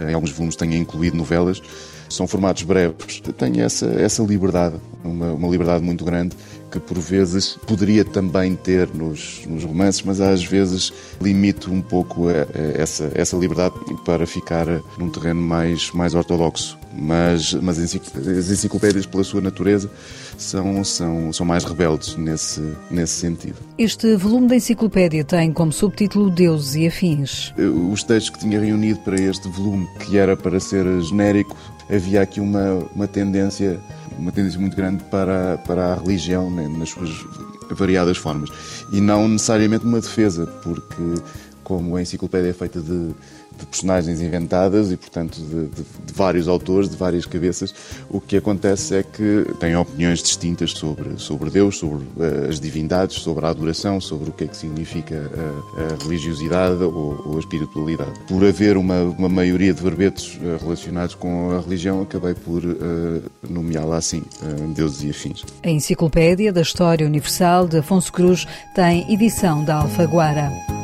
em 0.00 0.12
alguns 0.12 0.32
volumes 0.32 0.56
tenha 0.56 0.76
incluído 0.76 1.16
novelas. 1.16 1.62
São 2.10 2.26
formatos 2.26 2.64
breves. 2.64 3.22
Tenho 3.38 3.62
essa, 3.62 3.86
essa 3.86 4.22
liberdade, 4.22 4.76
uma, 5.02 5.32
uma 5.32 5.48
liberdade 5.48 5.82
muito 5.82 6.04
grande 6.04 6.36
que 6.72 6.80
por 6.80 6.98
vezes 6.98 7.58
poderia 7.66 8.04
também 8.04 8.56
ter 8.56 8.88
nos, 8.94 9.42
nos 9.46 9.62
romances, 9.62 10.02
mas 10.02 10.20
às 10.20 10.42
vezes 10.42 10.92
limito 11.20 11.70
um 11.70 11.82
pouco 11.82 12.28
a, 12.28 12.32
a 12.32 12.82
essa, 12.82 13.12
essa 13.14 13.36
liberdade 13.36 13.74
para 14.04 14.26
ficar 14.26 14.66
num 14.98 15.10
terreno 15.10 15.42
mais, 15.42 15.90
mais 15.92 16.14
ortodoxo. 16.14 16.78
Mas, 16.94 17.54
mas 17.54 17.78
as 17.78 18.50
enciclopédias, 18.50 19.06
pela 19.06 19.24
sua 19.24 19.40
natureza, 19.40 19.90
são, 20.36 20.84
são, 20.84 21.32
são 21.32 21.46
mais 21.46 21.64
rebeldes 21.64 22.16
nesse, 22.16 22.60
nesse 22.90 23.14
sentido. 23.14 23.56
Este 23.78 24.14
volume 24.16 24.48
da 24.48 24.56
enciclopédia 24.56 25.24
tem 25.24 25.52
como 25.52 25.72
subtítulo 25.72 26.30
Deuses 26.30 26.74
e 26.74 26.86
Afins. 26.86 27.54
Os 27.90 28.02
textos 28.02 28.30
que 28.30 28.40
tinha 28.40 28.60
reunido 28.60 29.00
para 29.00 29.20
este 29.20 29.48
volume, 29.48 29.88
que 30.00 30.18
era 30.18 30.36
para 30.36 30.60
ser 30.60 30.84
genérico, 31.00 31.56
havia 31.92 32.22
aqui 32.22 32.40
uma, 32.40 32.74
uma 32.94 33.06
tendência 33.06 33.80
uma 34.18 34.30
tendência 34.30 34.60
muito 34.60 34.76
grande 34.76 35.02
para, 35.04 35.58
para 35.58 35.92
a 35.92 35.94
religião 35.94 36.50
né, 36.50 36.68
nas 36.68 36.90
suas 36.90 37.10
variadas 37.70 38.16
formas. 38.16 38.50
E 38.92 39.00
não 39.00 39.26
necessariamente 39.28 39.84
uma 39.84 40.00
defesa 40.00 40.46
porque 40.62 41.14
como 41.64 41.96
a 41.96 42.02
enciclopédia 42.02 42.50
é 42.50 42.52
feita 42.52 42.80
de 42.80 43.14
de 43.62 43.66
personagens 43.66 44.20
inventadas 44.20 44.90
e, 44.90 44.96
portanto, 44.96 45.40
de, 45.40 45.66
de, 45.68 45.82
de, 46.06 46.12
vários 46.12 46.48
autores, 46.48 46.90
de 46.90 46.96
várias 46.96 47.24
cabeças, 47.24 47.74
o 48.10 48.20
que 48.20 48.36
acontece 48.36 48.96
é 48.96 49.02
que 49.02 49.46
têm 49.60 49.76
opiniões 49.76 50.22
distintas 50.22 50.72
sobre, 50.72 51.18
sobre 51.18 51.50
Deus, 51.50 51.78
sobre 51.78 52.04
uh, 52.16 52.48
as 52.48 52.60
divindades, 52.60 53.16
sobre 53.16 53.46
a 53.46 53.50
adoração, 53.50 54.00
sobre 54.00 54.30
o 54.30 54.32
que 54.32 54.44
é 54.44 54.46
que 54.46 54.56
significa 54.56 55.14
a, 55.16 55.94
a 55.94 56.04
religiosidade 56.04 56.82
ou, 56.82 57.22
ou, 57.24 57.36
a 57.36 57.38
espiritualidade. 57.38 58.12
Por 58.26 58.44
haver 58.44 58.76
uma, 58.76 59.02
uma 59.02 59.28
maioria 59.28 59.72
de 59.72 59.82
verbetes 59.82 60.36
uh, 60.36 60.62
relacionados 60.62 61.14
com 61.14 61.52
a 61.52 61.60
religião, 61.60 62.02
acabei 62.02 62.34
por 62.34 62.64
uh, 62.64 63.22
nomeá-la 63.48 63.96
assim, 63.96 64.22
Deuses 64.74 65.02
e 65.04 65.10
Afins. 65.10 65.44
A 65.62 65.70
Enciclopédia 65.70 66.52
da 66.52 66.60
História 66.60 67.06
Universal 67.06 67.68
de 67.68 67.78
Afonso 67.78 68.12
Cruz 68.12 68.46
tem 68.74 69.12
edição 69.12 69.64
da 69.64 69.76
Alfaguara. 69.76 70.81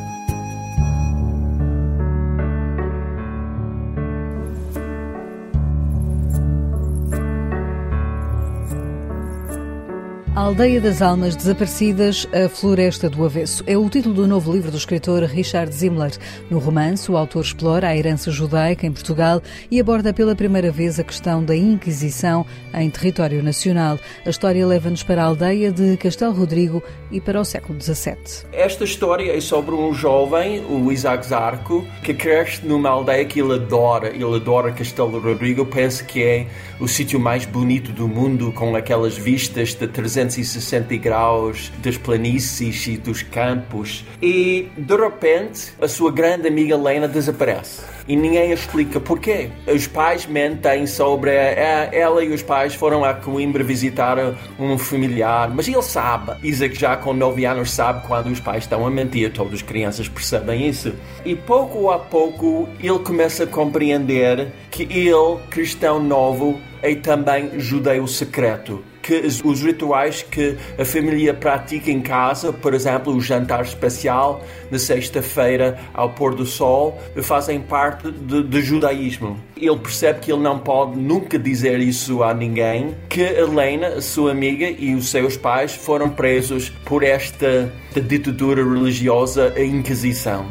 Aldeia 10.48 10.80
das 10.80 11.02
Almas 11.02 11.36
Desaparecidas, 11.36 12.26
a 12.32 12.48
Floresta 12.48 13.10
do 13.10 13.22
Avesso. 13.22 13.62
É 13.66 13.76
o 13.76 13.86
título 13.90 14.14
do 14.14 14.26
novo 14.26 14.50
livro 14.50 14.70
do 14.70 14.78
escritor 14.78 15.22
Richard 15.24 15.70
Zimmler. 15.74 16.12
No 16.48 16.58
romance, 16.58 17.12
o 17.12 17.18
autor 17.18 17.44
explora 17.44 17.88
a 17.88 17.94
herança 17.94 18.30
judaica 18.30 18.86
em 18.86 18.90
Portugal 18.90 19.42
e 19.70 19.78
aborda 19.78 20.10
pela 20.10 20.34
primeira 20.34 20.72
vez 20.72 20.98
a 20.98 21.04
questão 21.04 21.44
da 21.44 21.54
Inquisição 21.54 22.46
em 22.72 22.88
território 22.88 23.42
nacional. 23.42 23.98
A 24.24 24.30
história 24.30 24.66
leva-nos 24.66 25.02
para 25.02 25.22
a 25.22 25.26
aldeia 25.26 25.70
de 25.70 25.98
Castelo 25.98 26.32
Rodrigo 26.32 26.82
e 27.12 27.20
para 27.20 27.38
o 27.38 27.44
século 27.44 27.78
XVII. 27.78 28.48
Esta 28.50 28.84
história 28.84 29.36
é 29.36 29.40
sobre 29.42 29.74
um 29.74 29.92
jovem, 29.92 30.64
o 30.64 30.90
Isaac 30.90 31.26
Zarco, 31.26 31.86
que 32.02 32.14
cresce 32.14 32.64
numa 32.64 32.88
aldeia 32.88 33.26
que 33.26 33.38
ele 33.38 33.52
adora. 33.52 34.08
Ele 34.08 34.36
adora 34.36 34.72
Castelo 34.72 35.20
Rodrigo, 35.20 35.66
pensa 35.66 36.02
que 36.04 36.22
é 36.22 36.46
o 36.80 36.88
sítio 36.88 37.20
mais 37.20 37.44
bonito 37.44 37.92
do 37.92 38.08
mundo, 38.08 38.50
com 38.52 38.74
aquelas 38.74 39.14
vistas 39.18 39.74
de 39.74 39.86
300 39.86 40.37
360 40.38 40.96
graus 40.96 41.72
das 41.78 41.96
planícies 41.96 42.86
e 42.86 42.96
dos 42.96 43.22
campos. 43.22 44.04
E 44.22 44.68
de 44.76 44.96
repente 44.96 45.72
a 45.80 45.88
sua 45.88 46.12
grande 46.12 46.46
amiga 46.46 46.76
Lena 46.76 47.08
desaparece. 47.08 47.82
E 48.06 48.16
ninguém 48.16 48.52
explica 48.52 49.00
porquê. 49.00 49.50
Os 49.66 49.86
pais 49.86 50.26
mentem 50.26 50.86
sobre 50.86 51.30
ela 51.30 52.24
e 52.24 52.32
os 52.32 52.42
pais 52.42 52.74
foram 52.74 53.04
a 53.04 53.12
Coimbra 53.12 53.62
visitar 53.62 54.16
um 54.58 54.78
familiar, 54.78 55.50
mas 55.54 55.68
ele 55.68 55.82
sabe. 55.82 56.32
Isaac 56.42 56.78
já 56.78 56.96
com 56.96 57.12
9 57.12 57.44
anos 57.44 57.70
sabe 57.70 58.06
quando 58.06 58.28
os 58.28 58.40
pais 58.40 58.64
estão 58.64 58.86
a 58.86 58.90
mentir, 58.90 59.32
todas 59.32 59.54
as 59.54 59.62
crianças 59.62 60.08
percebem 60.08 60.68
isso. 60.68 60.94
E 61.24 61.34
pouco 61.34 61.90
a 61.90 61.98
pouco 61.98 62.68
ele 62.80 62.98
começa 63.00 63.44
a 63.44 63.46
compreender 63.46 64.52
que 64.70 64.84
ele, 64.84 65.38
cristão 65.50 66.02
novo, 66.02 66.58
é 66.80 66.94
também 66.94 67.58
judeu 67.58 68.06
secreto 68.06 68.82
que 69.08 69.14
os 69.42 69.62
rituais 69.62 70.20
que 70.20 70.54
a 70.78 70.84
família 70.84 71.32
pratica 71.32 71.90
em 71.90 72.02
casa, 72.02 72.52
por 72.52 72.74
exemplo, 72.74 73.14
o 73.14 73.22
jantar 73.22 73.62
especial 73.62 74.44
na 74.70 74.78
sexta-feira 74.78 75.78
ao 75.94 76.10
pôr 76.10 76.34
do 76.34 76.44
sol, 76.44 77.00
fazem 77.22 77.58
parte 77.58 78.10
do 78.10 78.60
judaísmo. 78.60 79.40
Ele 79.56 79.78
percebe 79.78 80.20
que 80.20 80.30
ele 80.30 80.42
não 80.42 80.58
pode 80.58 80.98
nunca 80.98 81.38
dizer 81.38 81.80
isso 81.80 82.22
a 82.22 82.34
ninguém, 82.34 82.94
que 83.08 83.22
Helena, 83.22 84.02
sua 84.02 84.32
amiga, 84.32 84.68
e 84.68 84.94
os 84.94 85.08
seus 85.08 85.38
pais 85.38 85.74
foram 85.74 86.10
presos 86.10 86.68
por 86.84 87.02
esta 87.02 87.72
ditadura 87.94 88.62
religiosa, 88.62 89.54
a 89.56 89.62
Inquisição. 89.62 90.46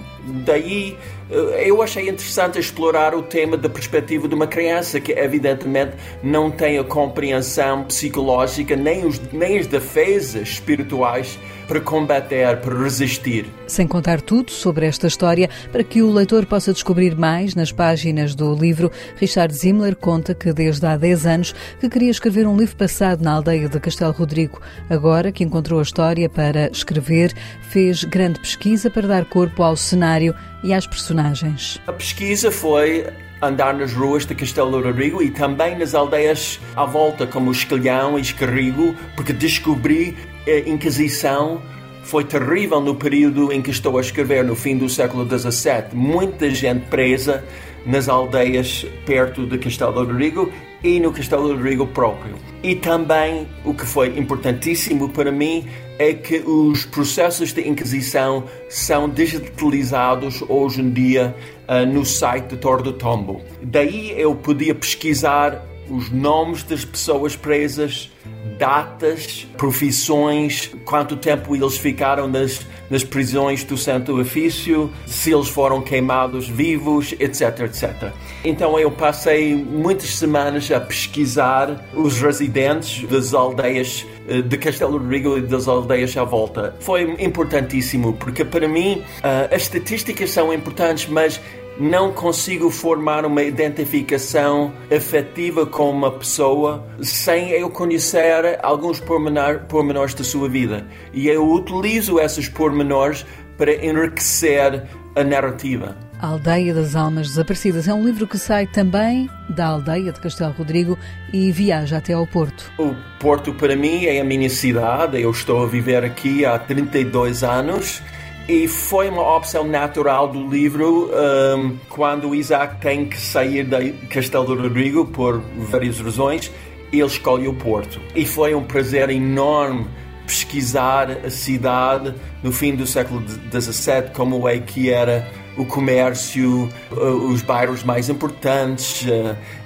Daí 0.46 0.98
eu 1.29 1.81
achei 1.81 2.07
interessante 2.07 2.57
explorar 2.57 3.13
o 3.13 3.22
tema 3.22 3.57
da 3.57 3.67
perspectiva 3.67 4.27
de 4.27 4.36
uma 4.36 4.48
criança 4.48 5.00
que 5.00 5.12
evidentemente 5.12 5.93
não 6.24 6.50
tem 6.50 6.77
a 6.77 6.84
compreensão 6.84 7.84
psicológica 7.84 8.75
nem, 8.75 9.05
os, 9.05 9.19
nem 9.34 9.60
as 9.60 9.67
defesas 9.67 10.50
espirituais 10.50 11.38
para 11.68 11.82
combater, 11.82 12.58
para 12.58 12.82
resistir. 12.82 13.46
Sem 13.68 13.86
contar 13.86 14.22
tudo 14.22 14.52
sobre 14.52 14.86
esta 14.86 15.08
história, 15.08 15.50
para 15.72 15.84
que 15.84 16.02
o 16.02 16.12
leitor 16.12 16.46
possa 16.46 16.72
descobrir 16.72 17.16
mais 17.16 17.54
nas 17.54 17.72
páginas 17.72 18.34
do 18.34 18.54
livro, 18.56 18.92
Richard 19.18 19.54
Zimmler 19.54 19.96
conta 19.96 20.34
que 20.34 20.54
desde 20.54 20.86
há 20.86 20.96
10 20.96 21.26
anos 21.26 21.56
que 21.80 21.90
queria 21.90 22.12
escrever 22.12 22.48
um 22.48 22.58
livro 22.58 22.76
passado 22.76 23.24
na 23.24 23.34
aldeia 23.34 23.68
de 23.68 23.80
Castelo 23.80 24.14
Rodrigo. 24.14 24.62
Agora 24.90 25.32
que 25.32 25.44
encontrou 25.44 25.80
a 25.80 25.84
história 25.84 26.30
para 26.30 26.70
escrever, 26.72 27.34
fez 27.70 28.04
grande 28.04 28.40
pesquisa 28.40 28.90
para 28.90 29.08
dar 29.08 29.26
corpo 29.26 29.62
ao 29.64 29.76
cenário 29.76 30.34
e 30.64 30.74
às 30.74 30.88
personagens. 30.88 31.82
A 31.86 31.94
pesquisa 31.94 32.52
foi 32.52 33.06
andar 33.42 33.74
nas 33.74 33.94
ruas 33.94 34.26
de 34.26 34.34
Castelo 34.34 34.82
Rodrigo 34.82 35.22
e 35.22 35.30
também 35.30 35.78
nas 35.78 35.94
aldeias 35.94 36.60
à 36.76 36.86
volta, 36.86 37.28
como 37.28 37.52
Esquilhão 37.52 38.18
e 38.18 38.22
Escarrigo, 38.22 38.96
porque 39.16 39.34
descobri 39.34 40.18
Inquisição 40.66 41.62
foi 42.04 42.24
terrível 42.24 42.80
no 42.80 42.96
período 42.96 43.51
em 43.51 43.62
que 43.62 43.70
estou 43.70 43.98
a 43.98 44.01
escrever, 44.01 44.44
no 44.44 44.56
fim 44.56 44.77
do 44.77 44.88
século 44.88 45.27
XVII. 45.27 45.94
Muita 45.94 46.50
gente 46.50 46.86
presa 46.88 47.44
nas 47.86 48.08
aldeias 48.08 48.86
perto 49.06 49.46
de 49.46 49.58
Castelo 49.58 49.94
Rodrigo 49.94 50.51
e 50.84 51.00
no 51.00 51.12
Castelo 51.12 51.50
Rodrigo 51.54 51.86
próprio. 51.88 52.36
E 52.63 52.75
também, 52.75 53.48
o 53.66 53.74
que 53.74 53.86
foi 53.86 54.18
importantíssimo 54.18 55.10
para 55.10 55.32
mim, 55.32 55.66
é 56.00 56.13
que 56.13 56.38
os 56.39 56.86
processos 56.86 57.51
de 57.51 57.68
Inquisição 57.68 58.46
são 58.70 59.10
digitalizados 59.10 60.44
hoje 60.48 60.82
em 60.82 60.92
dia 60.92 61.36
uh, 61.68 61.86
no 61.86 62.06
site 62.06 62.50
de 62.50 62.58
Torre 62.58 62.84
do 62.84 62.94
Tombo. 62.94 63.42
Daí 63.62 64.13
eu 64.18 64.36
podia 64.36 64.75
pesquisar 64.75 65.66
os 65.89 66.12
nomes 66.12 66.63
das 66.63 66.84
pessoas 66.86 67.36
presas, 67.36 68.12
datas, 68.58 69.48
profissões, 69.58 70.72
quanto 70.86 71.16
tempo 71.16 71.56
eles 71.56 71.78
ficaram 71.78 72.28
nas, 72.28 72.66
nas 72.90 73.04
prisões 73.04 73.64
do 73.64 73.78
Santo 73.78 74.20
Ofício, 74.20 74.92
se 75.06 75.32
eles 75.32 75.48
foram 75.48 75.82
queimados 75.82 76.48
vivos, 76.48 77.14
etc, 77.20 77.62
etc. 77.62 78.12
Então 78.44 78.80
eu 78.80 78.92
passei 78.92 79.56
muitas 79.56 80.10
semanas 80.16 80.72
a 80.72 80.80
pesquisar 80.80 81.86
os 81.94 82.20
residentes 82.22 83.08
das 83.10 83.34
aldeias 83.34 84.06
eh, 84.28 84.42
de 84.42 84.58
Castelo 84.58 84.98
Rodrigo 84.98 85.38
e 85.38 85.42
das 85.42 85.68
aldeias 85.68 86.16
à 86.18 86.24
volta. 86.24 86.76
Foi 86.80 87.16
importantíssimo, 87.20 88.14
porque 88.14 88.44
para 88.44 88.68
mim 88.68 89.04
uh, 89.20 89.56
as 89.56 89.64
estatísticas 89.64 90.32
são 90.32 90.54
importantes, 90.54 91.08
mas 91.08 91.40
não 91.79 92.12
consigo 92.12 92.69
formar 92.69 93.25
uma 93.25 93.43
identificação 93.43 94.74
afetiva 94.96 95.65
com 95.65 95.89
uma 95.89 96.12
pessoa 96.12 96.86
sem 97.01 97.50
eu 97.51 97.69
conhecer 97.69 98.60
alguns 98.63 99.00
pormenor, 99.00 99.62
pormenores 99.67 100.13
da 100.13 100.24
sua 100.24 100.50
vida. 100.50 100.86
E 101.13 101.27
eu 101.27 101.48
utilizo 101.51 102.19
esses 102.19 102.50
pormenores 102.50 103.25
para 103.57 103.74
enriquecer 103.74 104.84
a 105.15 105.24
narrativa. 105.24 105.96
A 106.19 106.29
Aldeia 106.29 106.74
das 106.74 106.96
Almas 106.96 107.27
Desaparecidas 107.27 107.88
é 107.88 107.93
um 107.93 108.03
livro 108.03 108.25
que 108.25 108.39
sai 108.39 108.65
também 108.65 109.29
da 109.50 109.67
aldeia 109.67 110.12
de 110.12 110.19
Castelo 110.19 110.51
Rodrigo 110.51 110.98
e 111.31 111.51
viaja 111.51 111.98
até 111.98 112.13
ao 112.13 112.25
Porto. 112.25 112.72
O 112.79 112.96
Porto, 113.19 113.53
para 113.53 113.75
mim, 113.75 114.05
é 114.05 114.19
a 114.19 114.24
minha 114.24 114.50
cidade. 114.50 115.22
Eu 115.22 115.29
estou 115.29 115.63
a 115.63 115.67
viver 115.67 116.03
aqui 116.03 116.43
há 116.43 116.57
32 116.57 117.43
anos 117.43 118.01
e 118.48 118.68
foi 118.68 119.10
uma 119.10 119.36
opção 119.36 119.68
natural 119.68 120.30
do 120.30 120.48
livro 120.48 121.12
um, 121.12 121.77
quando 121.89 122.34
Isaac 122.34 122.80
tem 122.80 123.06
que 123.06 123.20
sair 123.20 123.66
de 123.66 123.92
Castelo 124.08 124.56
Rodrigo 124.56 125.06
por 125.06 125.42
várias 125.70 126.00
razões. 126.00 126.51
Ele 126.92 127.04
escolhe 127.04 127.48
o 127.48 127.54
Porto 127.54 128.00
e 128.16 128.25
foi 128.25 128.56
um 128.56 128.63
prazer 128.63 129.10
enorme 129.10 129.86
pesquisar 130.25 131.12
a 131.25 131.30
cidade 131.30 132.13
no 132.42 132.51
fim 132.51 132.74
do 132.74 132.88
século 132.88 133.22
XVII, 133.27 134.12
como 134.13 134.48
é 134.48 134.60
que 134.60 134.89
era 134.89 135.30
o 135.58 135.66
comércio, 135.66 136.70
os 136.92 137.42
bairros 137.42 137.84
mais 137.84 138.08
importantes. 138.08 139.06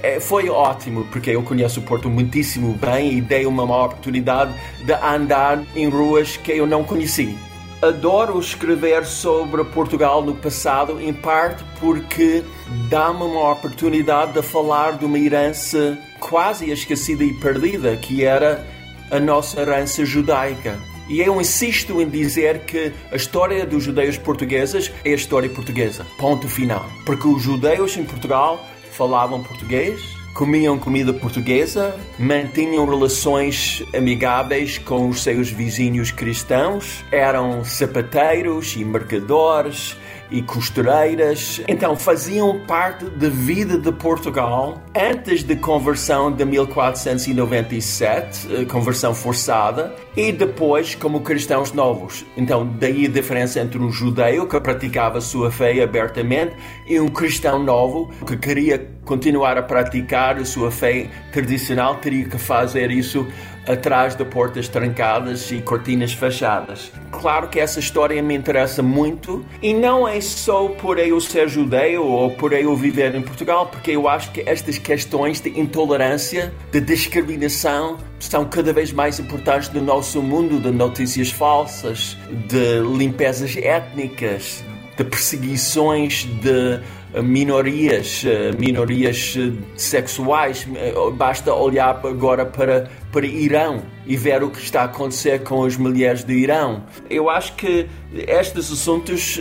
É, 0.01 0.19
foi 0.19 0.50
ótimo, 0.50 1.05
porque 1.11 1.29
eu 1.29 1.43
conheço 1.43 1.81
o 1.81 1.83
Porto 1.83 2.09
muitíssimo 2.09 2.73
bem 2.73 3.17
e 3.17 3.21
dei 3.21 3.45
uma 3.45 3.63
oportunidade 3.63 4.53
de 4.83 4.93
andar 4.93 5.61
em 5.75 5.88
ruas 5.88 6.38
que 6.38 6.51
eu 6.51 6.65
não 6.65 6.83
conheci. 6.83 7.38
Adoro 7.81 8.39
escrever 8.39 9.03
sobre 9.05 9.63
Portugal 9.65 10.21
no 10.21 10.35
passado, 10.35 11.01
em 11.01 11.11
parte 11.11 11.63
porque 11.79 12.43
dá-me 12.91 13.23
uma 13.23 13.51
oportunidade 13.51 14.33
de 14.33 14.43
falar 14.43 15.00
de 15.00 15.05
uma 15.05 15.17
herança 15.17 15.97
quase 16.19 16.69
esquecida 16.69 17.23
e 17.23 17.33
perdida, 17.33 17.97
que 17.97 18.23
era 18.23 18.63
a 19.09 19.19
nossa 19.19 19.59
herança 19.59 20.05
judaica. 20.05 20.77
E 21.09 21.21
eu 21.21 21.41
insisto 21.41 22.00
em 22.00 22.07
dizer 22.07 22.59
que 22.65 22.93
a 23.11 23.15
história 23.15 23.65
dos 23.65 23.83
judeus 23.83 24.15
portugueses 24.15 24.91
é 25.03 25.09
a 25.09 25.15
história 25.15 25.50
portuguesa. 25.50 26.05
Ponto 26.19 26.47
final. 26.47 26.85
Porque 27.03 27.27
os 27.27 27.41
judeus 27.41 27.97
em 27.97 28.03
Portugal 28.03 28.63
falavam 28.91 29.41
português, 29.41 30.00
comiam 30.33 30.77
comida 30.79 31.13
portuguesa, 31.13 31.95
mantinham 32.17 32.85
relações 32.85 33.83
amigáveis 33.95 34.77
com 34.77 35.09
os 35.09 35.23
seus 35.23 35.50
vizinhos 35.50 36.11
cristãos, 36.11 37.03
eram 37.11 37.63
sapateiros 37.63 38.75
e 38.75 38.85
mercadores 38.85 39.97
e 40.31 40.41
costureiras. 40.41 41.61
Então 41.67 41.95
faziam 41.95 42.59
parte 42.65 43.05
da 43.05 43.29
vida 43.29 43.77
de 43.77 43.91
Portugal 43.91 44.81
antes 44.95 45.43
da 45.43 45.55
conversão 45.55 46.31
de 46.31 46.43
1497, 46.45 48.47
eh, 48.53 48.65
conversão 48.65 49.13
forçada, 49.13 49.93
e 50.15 50.31
depois 50.31 50.95
como 50.95 51.21
cristãos 51.21 51.73
novos. 51.73 52.25
Então 52.38 52.65
daí 52.79 53.05
a 53.05 53.09
diferença 53.09 53.59
entre 53.59 53.77
um 53.77 53.91
judeu 53.91 54.47
que 54.47 54.59
praticava 54.59 55.19
sua 55.19 55.51
fé 55.51 55.83
abertamente 55.83 56.55
e 56.88 57.00
um 57.00 57.09
cristão 57.09 57.61
novo 57.61 58.09
que 58.25 58.38
queria 58.38 58.89
continuar 59.05 59.57
a 59.57 59.63
praticar 59.63 60.38
a 60.38 60.45
sua 60.45 60.71
fé 60.71 61.09
tradicional, 61.31 61.97
teria 61.97 62.25
que 62.25 62.38
fazer 62.38 62.91
isso 62.91 63.27
atrás 63.67 64.15
de 64.15 64.25
portas 64.25 64.67
trancadas 64.67 65.51
e 65.51 65.61
cortinas 65.61 66.13
fechadas. 66.13 66.91
Claro 67.11 67.47
que 67.47 67.59
essa 67.59 67.79
história 67.79 68.21
me 68.21 68.35
interessa 68.35 68.81
muito 68.81 69.45
e 69.61 69.73
não 69.73 70.07
é 70.07 70.19
só 70.19 70.67
por 70.67 70.97
eu 70.97 71.19
ser 71.19 71.47
judeu 71.47 72.05
ou 72.05 72.31
por 72.31 72.53
eu 72.53 72.75
viver 72.75 73.13
em 73.15 73.21
Portugal, 73.21 73.67
porque 73.67 73.91
eu 73.91 74.07
acho 74.07 74.31
que 74.31 74.43
estas 74.45 74.77
questões 74.77 75.39
de 75.39 75.49
intolerância, 75.59 76.53
de 76.71 76.81
discriminação, 76.81 77.97
são 78.19 78.45
cada 78.45 78.73
vez 78.73 78.91
mais 78.91 79.19
importantes 79.19 79.69
no 79.71 79.81
nosso 79.81 80.21
mundo 80.21 80.59
de 80.59 80.71
notícias 80.71 81.31
falsas, 81.31 82.17
de 82.47 82.79
limpezas 82.97 83.55
étnicas, 83.57 84.63
de 84.97 85.03
perseguições 85.03 86.25
de 86.41 86.79
minorias, 87.21 88.23
eh, 88.25 88.51
minorias 88.57 89.35
eh, 89.37 89.51
sexuais. 89.75 90.65
Eh, 90.75 90.93
basta 91.13 91.53
olhar 91.53 91.99
agora 92.05 92.45
para, 92.45 92.89
para 93.11 93.25
Irão 93.25 93.83
e 94.05 94.15
ver 94.15 94.43
o 94.43 94.49
que 94.49 94.59
está 94.59 94.81
a 94.81 94.85
acontecer 94.85 95.43
com 95.43 95.63
as 95.63 95.77
mulheres 95.77 96.23
do 96.23 96.31
Irão. 96.31 96.83
Eu 97.09 97.29
acho 97.29 97.55
que 97.55 97.87
estes 98.13 98.71
assuntos 98.71 99.39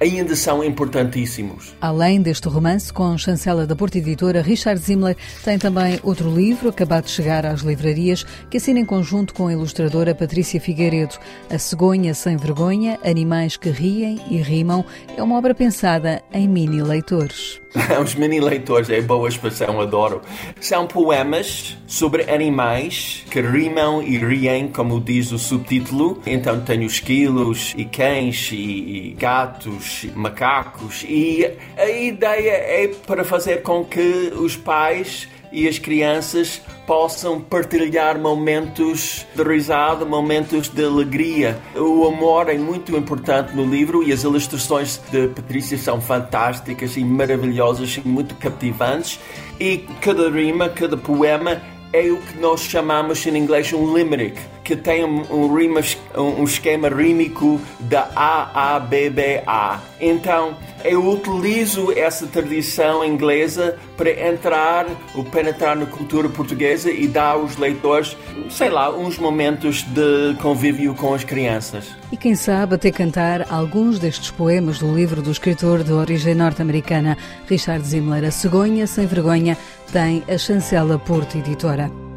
ainda 0.00 0.34
são 0.34 0.64
importantíssimos. 0.64 1.74
Além 1.80 2.22
deste 2.22 2.48
romance, 2.48 2.92
com 2.92 3.18
chancela 3.18 3.66
da 3.66 3.76
Porta 3.76 3.98
Editora, 3.98 4.40
Richard 4.40 4.80
Zimler 4.80 5.16
tem 5.44 5.58
também 5.58 5.98
outro 6.02 6.34
livro, 6.34 6.68
acabado 6.68 7.04
de 7.04 7.10
chegar 7.10 7.44
às 7.44 7.60
livrarias, 7.60 8.24
que 8.50 8.56
assina 8.56 8.80
em 8.80 8.84
conjunto 8.84 9.34
com 9.34 9.48
a 9.48 9.52
ilustradora 9.52 10.14
Patrícia 10.14 10.60
Figueiredo. 10.60 11.16
A 11.50 11.58
Cegonha 11.58 12.14
Sem 12.14 12.36
Vergonha, 12.36 12.98
Animais 13.04 13.56
que 13.56 13.70
Riem 13.70 14.20
e 14.30 14.36
Rimam, 14.38 14.84
é 15.16 15.22
uma 15.22 15.36
obra 15.36 15.54
pensada 15.54 16.22
em 16.32 16.48
mini 16.48 16.82
leitores. 16.82 17.60
Os 18.02 18.14
mini 18.14 18.40
leitores 18.40 18.88
é 18.88 19.00
boa 19.00 19.28
expressão, 19.28 19.80
adoro. 19.80 20.22
São 20.60 20.86
poemas 20.86 21.76
sobre 21.86 22.30
animais 22.30 23.24
que 23.30 23.40
rimam 23.40 24.02
e 24.02 24.16
riem, 24.16 24.68
como 24.68 25.00
diz 25.00 25.32
o 25.32 25.38
subtítulo. 25.38 26.22
Então 26.26 26.60
tenho 26.60 26.84
esquilos 26.84 27.74
e 27.76 27.84
cães 27.84 28.50
e, 28.52 28.56
e 28.56 29.16
gatos, 29.18 30.04
e 30.04 30.08
macacos. 30.08 31.04
E 31.06 31.50
a 31.76 31.88
ideia 31.88 32.52
é 32.52 32.88
para 33.06 33.24
fazer 33.24 33.62
com 33.62 33.84
que 33.84 34.32
os 34.34 34.56
pais 34.56 35.28
e 35.52 35.68
as 35.68 35.78
crianças 35.78 36.60
possam 36.86 37.40
partilhar 37.40 38.18
momentos 38.18 39.26
de 39.34 39.42
risada, 39.42 40.04
momentos 40.04 40.68
de 40.68 40.84
alegria. 40.84 41.58
O 41.74 42.06
amor 42.06 42.48
é 42.48 42.56
muito 42.56 42.96
importante 42.96 43.54
no 43.54 43.64
livro 43.64 44.02
e 44.02 44.12
as 44.12 44.24
ilustrações 44.24 45.00
de 45.10 45.28
Patrícia 45.28 45.76
são 45.76 46.00
fantásticas 46.00 46.96
e 46.96 47.04
maravilhosas 47.04 47.96
e 47.96 48.08
muito 48.08 48.34
cativantes. 48.36 49.20
E 49.60 49.78
cada 50.00 50.30
rima, 50.30 50.68
cada 50.68 50.96
poema 50.96 51.60
é 51.92 52.10
o 52.10 52.18
que 52.18 52.38
nós 52.38 52.60
chamamos 52.60 53.26
em 53.26 53.36
inglês 53.36 53.72
um 53.72 53.96
limerick, 53.96 54.38
que 54.68 54.76
tem 54.76 55.02
um, 55.02 55.22
um, 55.32 55.56
rima, 55.56 55.80
um 56.14 56.44
esquema 56.44 56.90
rímico 56.90 57.58
da 57.80 58.06
A, 58.14 58.74
A, 58.74 58.78
B, 58.78 59.08
B, 59.08 59.42
A. 59.46 59.80
Então, 59.98 60.58
eu 60.84 61.08
utilizo 61.08 61.90
essa 61.92 62.26
tradição 62.26 63.02
inglesa 63.02 63.78
para 63.96 64.10
entrar 64.28 64.84
ou 65.14 65.24
penetrar 65.24 65.74
na 65.74 65.86
cultura 65.86 66.28
portuguesa 66.28 66.90
e 66.90 67.08
dar 67.08 67.30
aos 67.30 67.56
leitores, 67.56 68.14
sei 68.50 68.68
lá, 68.68 68.94
uns 68.94 69.16
momentos 69.18 69.84
de 69.84 70.34
convívio 70.42 70.94
com 70.94 71.14
as 71.14 71.24
crianças. 71.24 71.86
E 72.12 72.16
quem 72.18 72.34
sabe 72.34 72.74
até 72.74 72.92
cantar 72.92 73.50
alguns 73.50 73.98
destes 73.98 74.30
poemas 74.30 74.78
do 74.78 74.94
livro 74.94 75.22
do 75.22 75.30
escritor 75.30 75.82
de 75.82 75.94
origem 75.94 76.34
norte-americana 76.34 77.16
Richard 77.48 77.82
Zimler, 77.86 78.26
A 78.26 78.30
Cegonha 78.30 78.86
Sem 78.86 79.06
Vergonha, 79.06 79.56
tem 79.90 80.22
a 80.28 80.36
chancela 80.36 80.98
Porto 80.98 81.38
Editora. 81.38 82.07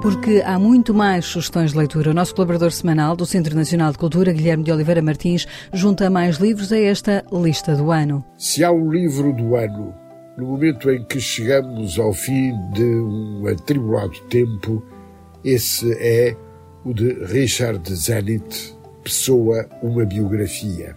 Porque 0.00 0.42
há 0.44 0.58
muito 0.58 0.94
mais 0.94 1.26
sugestões 1.26 1.72
de 1.72 1.78
leitura. 1.78 2.10
O 2.10 2.14
nosso 2.14 2.34
colaborador 2.34 2.72
semanal 2.72 3.14
do 3.14 3.26
Centro 3.26 3.54
Nacional 3.54 3.92
de 3.92 3.98
Cultura, 3.98 4.32
Guilherme 4.32 4.64
de 4.64 4.72
Oliveira 4.72 5.02
Martins, 5.02 5.46
junta 5.72 6.08
mais 6.08 6.36
livros 6.36 6.72
a 6.72 6.78
esta 6.78 7.24
lista 7.30 7.76
do 7.76 7.90
ano. 7.90 8.24
Se 8.38 8.64
há 8.64 8.72
um 8.72 8.90
livro 8.90 9.32
do 9.32 9.56
ano, 9.56 9.94
no 10.38 10.46
momento 10.46 10.90
em 10.90 11.04
que 11.04 11.20
chegamos 11.20 11.98
ao 11.98 12.14
fim 12.14 12.52
de 12.72 12.82
um 12.82 13.46
atribulado 13.46 14.18
tempo, 14.28 14.82
esse 15.44 15.92
é 16.00 16.34
o 16.84 16.94
de 16.94 17.12
Richard 17.24 17.94
Zenit, 17.94 18.74
Pessoa, 19.04 19.68
uma 19.82 20.04
biografia. 20.06 20.96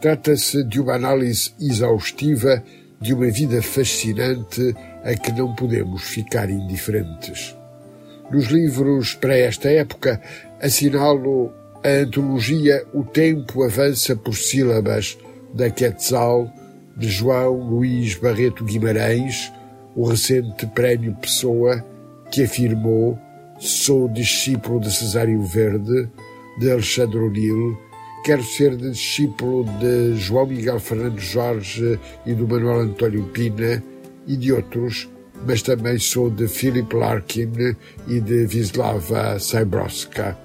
Trata-se 0.00 0.64
de 0.64 0.80
uma 0.80 0.94
análise 0.94 1.52
exaustiva 1.60 2.62
de 3.00 3.12
uma 3.12 3.30
vida 3.30 3.60
fascinante 3.62 4.74
a 5.04 5.14
que 5.14 5.32
não 5.32 5.54
podemos 5.54 6.02
ficar 6.02 6.48
indiferentes. 6.48 7.57
Nos 8.30 8.46
livros 8.46 9.14
para 9.14 9.36
esta 9.38 9.70
época, 9.70 10.20
assinalo 10.60 11.50
a 11.82 11.88
antologia 12.02 12.84
O 12.92 13.02
Tempo 13.02 13.62
Avança 13.62 14.14
por 14.14 14.34
Sílabas, 14.34 15.16
da 15.54 15.70
Quetzal, 15.70 16.52
de 16.94 17.08
João 17.08 17.54
Luís 17.54 18.16
Barreto 18.16 18.64
Guimarães, 18.64 19.50
o 19.96 20.06
recente 20.06 20.66
Prémio 20.66 21.14
Pessoa, 21.14 21.82
que 22.30 22.42
afirmou 22.42 23.18
Sou 23.58 24.08
discípulo 24.08 24.78
de 24.78 24.94
Cesário 24.94 25.42
Verde, 25.42 26.08
de 26.60 26.70
Alexandre 26.70 27.18
O'Neill, 27.18 27.78
quero 28.24 28.44
ser 28.44 28.76
discípulo 28.76 29.64
de 29.80 30.16
João 30.16 30.46
Miguel 30.46 30.78
Fernando 30.78 31.18
Jorge 31.18 31.98
e 32.26 32.34
do 32.34 32.46
Manuel 32.46 32.80
António 32.80 33.24
Pina 33.32 33.82
e 34.26 34.36
de 34.36 34.52
outros 34.52 35.08
mas 35.46 35.62
também 35.62 35.98
sou 35.98 36.30
de 36.30 36.48
Philip 36.48 36.94
Larkin 36.94 37.76
e 38.06 38.20
de 38.20 38.46
Wisława 38.46 39.38
Sajbrowska. 39.38 40.36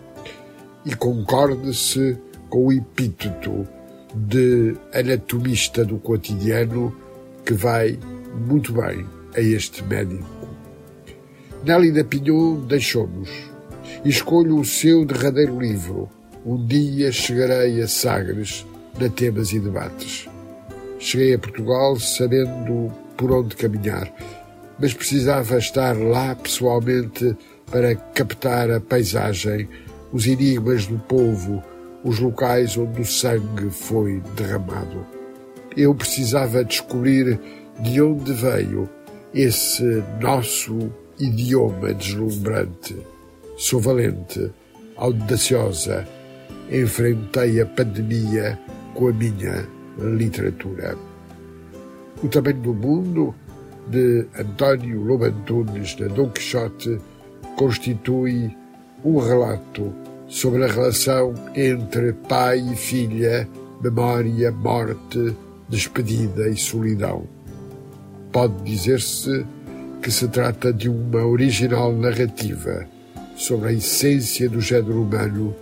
E 0.86 0.96
concorde-se 0.96 2.18
com 2.50 2.68
o 2.68 2.74
epíteto 2.74 3.68
de 4.14 4.76
anatomista 4.94 5.84
do 5.84 5.98
cotidiano 5.98 6.96
que 7.46 7.54
vai 7.54 7.98
muito 8.48 8.74
bem 8.74 9.06
a 9.36 9.40
este 9.40 9.84
médico. 9.84 10.26
Nélida 11.64 12.04
Pinhon 12.04 12.62
deixou-nos. 12.68 13.30
Escolho 14.04 14.60
o 14.60 14.66
seu 14.66 15.06
derradeiro 15.06 15.60
livro. 15.60 16.10
Um 16.46 16.66
dia 16.66 17.12
chegarei 17.12 17.82
a 17.82 17.88
Sagres, 17.88 18.66
na 19.00 19.10
Temas 19.10 19.52
e 19.54 19.60
Debates. 19.60 20.28
Cheguei 21.00 21.34
a 21.34 21.40
Portugal 21.40 21.98
sabendo 22.00 22.92
por 23.18 23.32
onde 23.32 23.56
caminhar, 23.56 24.12
mas 24.84 24.94
precisava 24.94 25.58
estar 25.58 25.98
lá 25.98 26.36
pessoalmente 26.36 27.38
para 27.72 27.96
captar 27.96 28.70
a 28.70 28.82
paisagem, 28.82 29.70
os 30.12 30.28
enigmas 30.28 30.86
do 30.86 31.00
povo, 31.00 31.64
os 32.04 32.20
locais 32.20 32.78
onde 32.78 33.00
o 33.00 33.06
sangue 33.06 33.70
foi 33.70 34.22
derramado. 34.36 35.08
Eu 35.78 35.96
precisava 35.96 36.66
descobrir 36.66 37.40
de 37.80 38.02
onde 38.02 38.34
veio 38.34 38.90
esse 39.34 40.04
nosso 40.20 40.92
idioma 41.18 41.94
deslumbrante. 41.94 42.98
Sou 43.56 43.80
valente, 43.80 44.52
audaciosa, 44.98 46.06
enfrentei 46.70 47.62
a 47.62 47.66
pandemia 47.66 48.60
com 48.94 49.08
a 49.08 49.14
minha 49.14 49.66
literatura. 49.98 50.98
O 52.22 52.28
Tamanho 52.28 52.58
do 52.58 52.74
Mundo, 52.74 53.34
de 53.88 54.26
António 54.38 55.02
Lobantunes, 55.04 55.96
de 55.96 56.08
Dom 56.08 56.30
Quixote, 56.30 57.00
constitui 57.56 58.56
um 59.04 59.18
relato 59.20 59.94
sobre 60.28 60.64
a 60.64 60.68
relação 60.68 61.34
entre 61.56 62.14
pai 62.14 62.60
e 62.60 62.76
filha, 62.76 63.48
memória, 63.82 64.52
morte, 64.52 65.36
despedida 65.70 66.50
e 66.50 66.58
solidão. 66.58 67.28
Pode 68.32 68.64
dizer-se 68.64 69.46
que 70.02 70.12
se 70.12 70.28
trata 70.28 70.74
de 70.74 70.90
uma 70.90 71.26
original 71.26 71.94
narrativa 71.94 72.88
sobre 73.36 73.70
a 73.70 73.74
essência 73.74 74.50
do 74.50 74.60
género 74.60 75.04
humano 75.04 75.56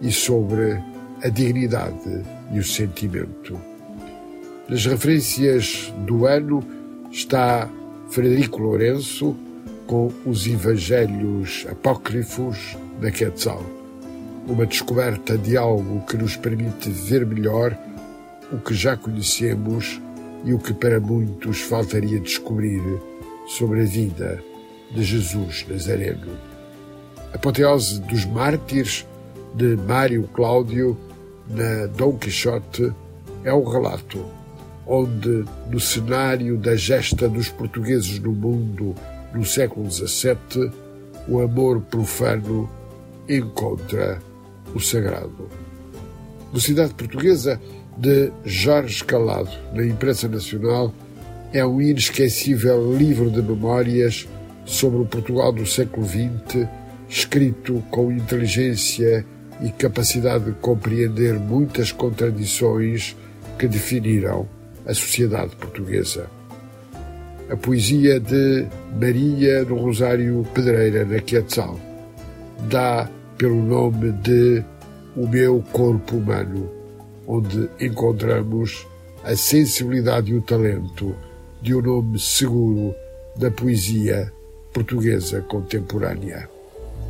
e 0.00 0.10
sobre 0.10 0.80
a 1.22 1.28
dignidade 1.28 2.22
e 2.52 2.58
o 2.58 2.64
sentimento. 2.64 3.58
Nas 4.68 4.84
referências 4.86 5.92
do 6.06 6.26
ano 6.26 6.62
está 7.10 7.70
Frederico 8.10 8.60
Lourenço 8.60 9.36
com 9.86 10.12
os 10.24 10.46
Evangelhos 10.46 11.66
Apócrifos 11.70 12.76
da 13.00 13.10
Quetzal. 13.10 13.64
Uma 14.46 14.66
descoberta 14.66 15.36
de 15.36 15.56
algo 15.56 16.04
que 16.06 16.16
nos 16.16 16.36
permite 16.36 16.88
ver 16.90 17.26
melhor 17.26 17.76
o 18.52 18.58
que 18.58 18.74
já 18.74 18.96
conhecemos 18.96 20.00
e 20.44 20.52
o 20.52 20.58
que 20.58 20.72
para 20.72 21.00
muitos 21.00 21.60
faltaria 21.60 22.20
descobrir 22.20 22.82
sobre 23.46 23.82
a 23.82 23.84
vida 23.84 24.42
de 24.94 25.02
Jesus 25.02 25.66
Nazareno. 25.68 26.30
Apoteose 27.32 28.00
dos 28.00 28.24
mártires 28.24 29.06
de 29.54 29.76
Mário 29.76 30.28
Cláudio 30.34 30.96
na 31.48 31.86
Dom 31.86 32.16
Quixote 32.16 32.92
é 33.44 33.52
um 33.52 33.64
relato 33.64 34.24
onde, 34.86 35.44
no 35.70 35.80
cenário 35.80 36.56
da 36.56 36.76
gesta 36.76 37.28
dos 37.28 37.48
portugueses 37.48 38.18
no 38.20 38.32
mundo 38.32 38.94
no 39.34 39.44
século 39.44 39.90
XVII, 39.90 40.70
o 41.28 41.40
amor 41.40 41.80
profano 41.82 42.70
encontra 43.28 44.20
o 44.74 44.80
sagrado. 44.80 45.48
Mocidade 46.52 46.94
Portuguesa 46.94 47.60
de 47.96 48.30
Jorge 48.44 49.02
Calado, 49.02 49.50
na 49.74 49.84
imprensa 49.84 50.28
nacional, 50.28 50.94
é 51.52 51.64
um 51.66 51.80
inesquecível 51.80 52.96
livro 52.96 53.30
de 53.30 53.42
memórias 53.42 54.28
sobre 54.64 55.00
o 55.00 55.06
Portugal 55.06 55.52
do 55.52 55.66
século 55.66 56.06
XX, 56.06 56.68
escrito 57.08 57.82
com 57.90 58.12
inteligência 58.12 59.24
e 59.62 59.70
capacidade 59.70 60.44
de 60.44 60.52
compreender 60.52 61.34
muitas 61.34 61.90
contradições 61.90 63.16
que 63.58 63.66
definiram 63.66 64.46
a 64.86 64.94
sociedade 64.94 65.54
portuguesa. 65.56 66.28
A 67.50 67.56
poesia 67.56 68.18
de 68.18 68.66
Maria 69.00 69.64
do 69.64 69.76
Rosário 69.76 70.46
Pedreira 70.52 71.04
na 71.04 71.20
Quetzal 71.20 71.78
dá 72.68 73.08
pelo 73.36 73.62
nome 73.62 74.12
de 74.12 74.64
O 75.16 75.28
Meu 75.28 75.62
Corpo 75.72 76.16
Humano, 76.16 76.70
onde 77.26 77.68
encontramos 77.80 78.86
a 79.24 79.36
sensibilidade 79.36 80.32
e 80.32 80.36
o 80.36 80.42
talento 80.42 81.14
de 81.60 81.74
um 81.74 81.82
nome 81.82 82.18
seguro 82.18 82.94
da 83.36 83.50
poesia 83.50 84.32
portuguesa 84.72 85.40
contemporânea. 85.42 86.48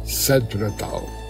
Santo 0.05 0.59
Natal. 0.59 1.26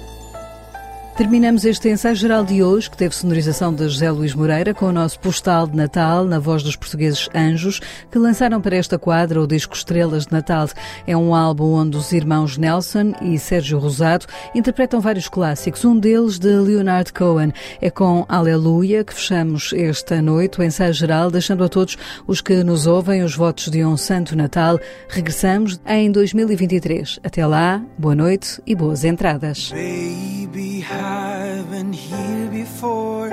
Terminamos 1.16 1.64
este 1.64 1.88
ensaio 1.88 2.14
geral 2.14 2.44
de 2.44 2.62
hoje, 2.62 2.90
que 2.90 2.96
teve 2.96 3.14
sonorização 3.14 3.72
de 3.72 3.88
José 3.88 4.10
Luís 4.10 4.34
Moreira, 4.34 4.74
com 4.74 4.84
o 4.84 4.92
nosso 4.92 5.18
postal 5.18 5.66
de 5.66 5.74
Natal, 5.74 6.26
na 6.26 6.38
voz 6.38 6.62
dos 6.62 6.76
portugueses 6.76 7.26
Anjos, 7.34 7.80
que 8.10 8.18
lançaram 8.18 8.60
para 8.60 8.76
esta 8.76 8.98
quadra 8.98 9.40
o 9.40 9.46
disco 9.46 9.74
Estrelas 9.74 10.26
de 10.26 10.32
Natal. 10.32 10.68
É 11.06 11.16
um 11.16 11.34
álbum 11.34 11.72
onde 11.72 11.96
os 11.96 12.12
irmãos 12.12 12.58
Nelson 12.58 13.14
e 13.22 13.38
Sérgio 13.38 13.78
Rosado 13.78 14.26
interpretam 14.54 15.00
vários 15.00 15.26
clássicos, 15.26 15.86
um 15.86 15.98
deles 15.98 16.38
de 16.38 16.54
Leonard 16.54 17.10
Cohen. 17.14 17.50
É 17.80 17.90
com 17.90 18.26
Aleluia 18.28 19.02
que 19.02 19.14
fechamos 19.14 19.72
esta 19.72 20.20
noite 20.20 20.60
o 20.60 20.62
ensaio 20.62 20.92
geral, 20.92 21.30
deixando 21.30 21.64
a 21.64 21.68
todos 21.70 21.96
os 22.26 22.42
que 22.42 22.62
nos 22.62 22.86
ouvem 22.86 23.22
os 23.22 23.34
votos 23.34 23.70
de 23.70 23.82
um 23.82 23.96
Santo 23.96 24.36
Natal. 24.36 24.78
Regressamos 25.08 25.80
em 25.86 26.12
2023. 26.12 27.20
Até 27.24 27.46
lá, 27.46 27.82
boa 27.96 28.14
noite 28.14 28.60
e 28.66 28.74
boas 28.74 29.02
entradas. 29.02 29.70
Baby, 29.70 30.84
I've 31.06 31.70
been 31.70 31.92
here 31.92 32.48
before. 32.50 33.30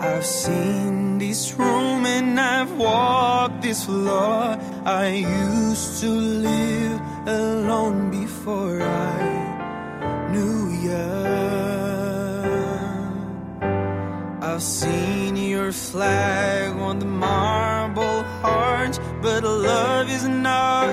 I've 0.00 0.26
seen 0.26 1.18
this 1.18 1.54
room 1.54 2.04
and 2.06 2.40
I've 2.40 2.72
walked 2.76 3.62
this 3.62 3.84
floor. 3.84 4.58
I 4.84 5.06
used 5.08 6.00
to 6.00 6.10
live 6.10 7.00
alone 7.26 8.10
before 8.10 8.82
I 8.82 10.30
knew 10.32 10.58
you. 10.86 11.08
I've 14.48 14.62
seen 14.62 15.36
your 15.36 15.70
flag 15.70 16.72
on 16.88 16.98
the 16.98 17.06
marble 17.28 18.24
arch, 18.42 18.96
but 19.22 19.44
love 19.44 20.10
is 20.10 20.26
not 20.26 20.90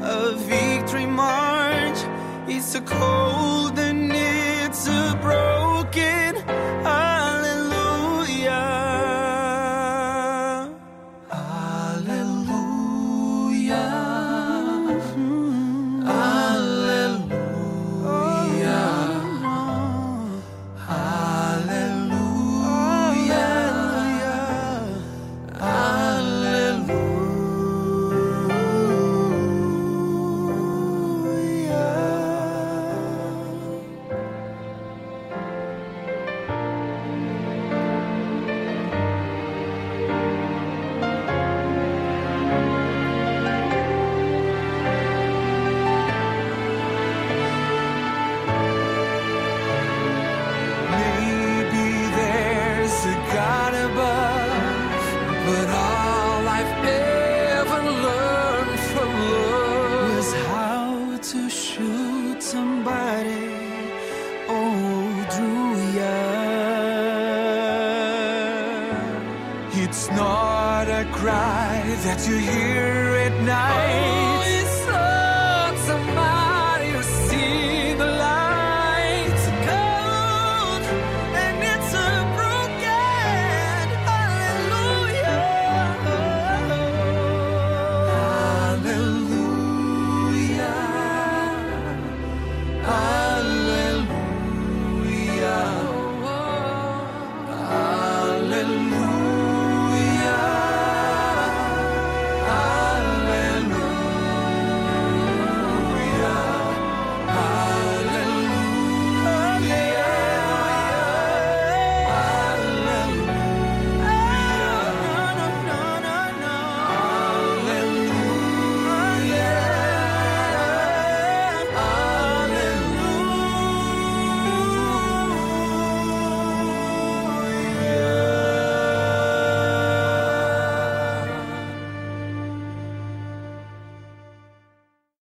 a 0.00 0.32
victory 0.36 1.04
march. 1.04 1.98
It's 2.48 2.74
a 2.74 2.80
cold 2.80 3.78
and 3.78 4.08
are 4.88 5.16
broken. 5.16 6.43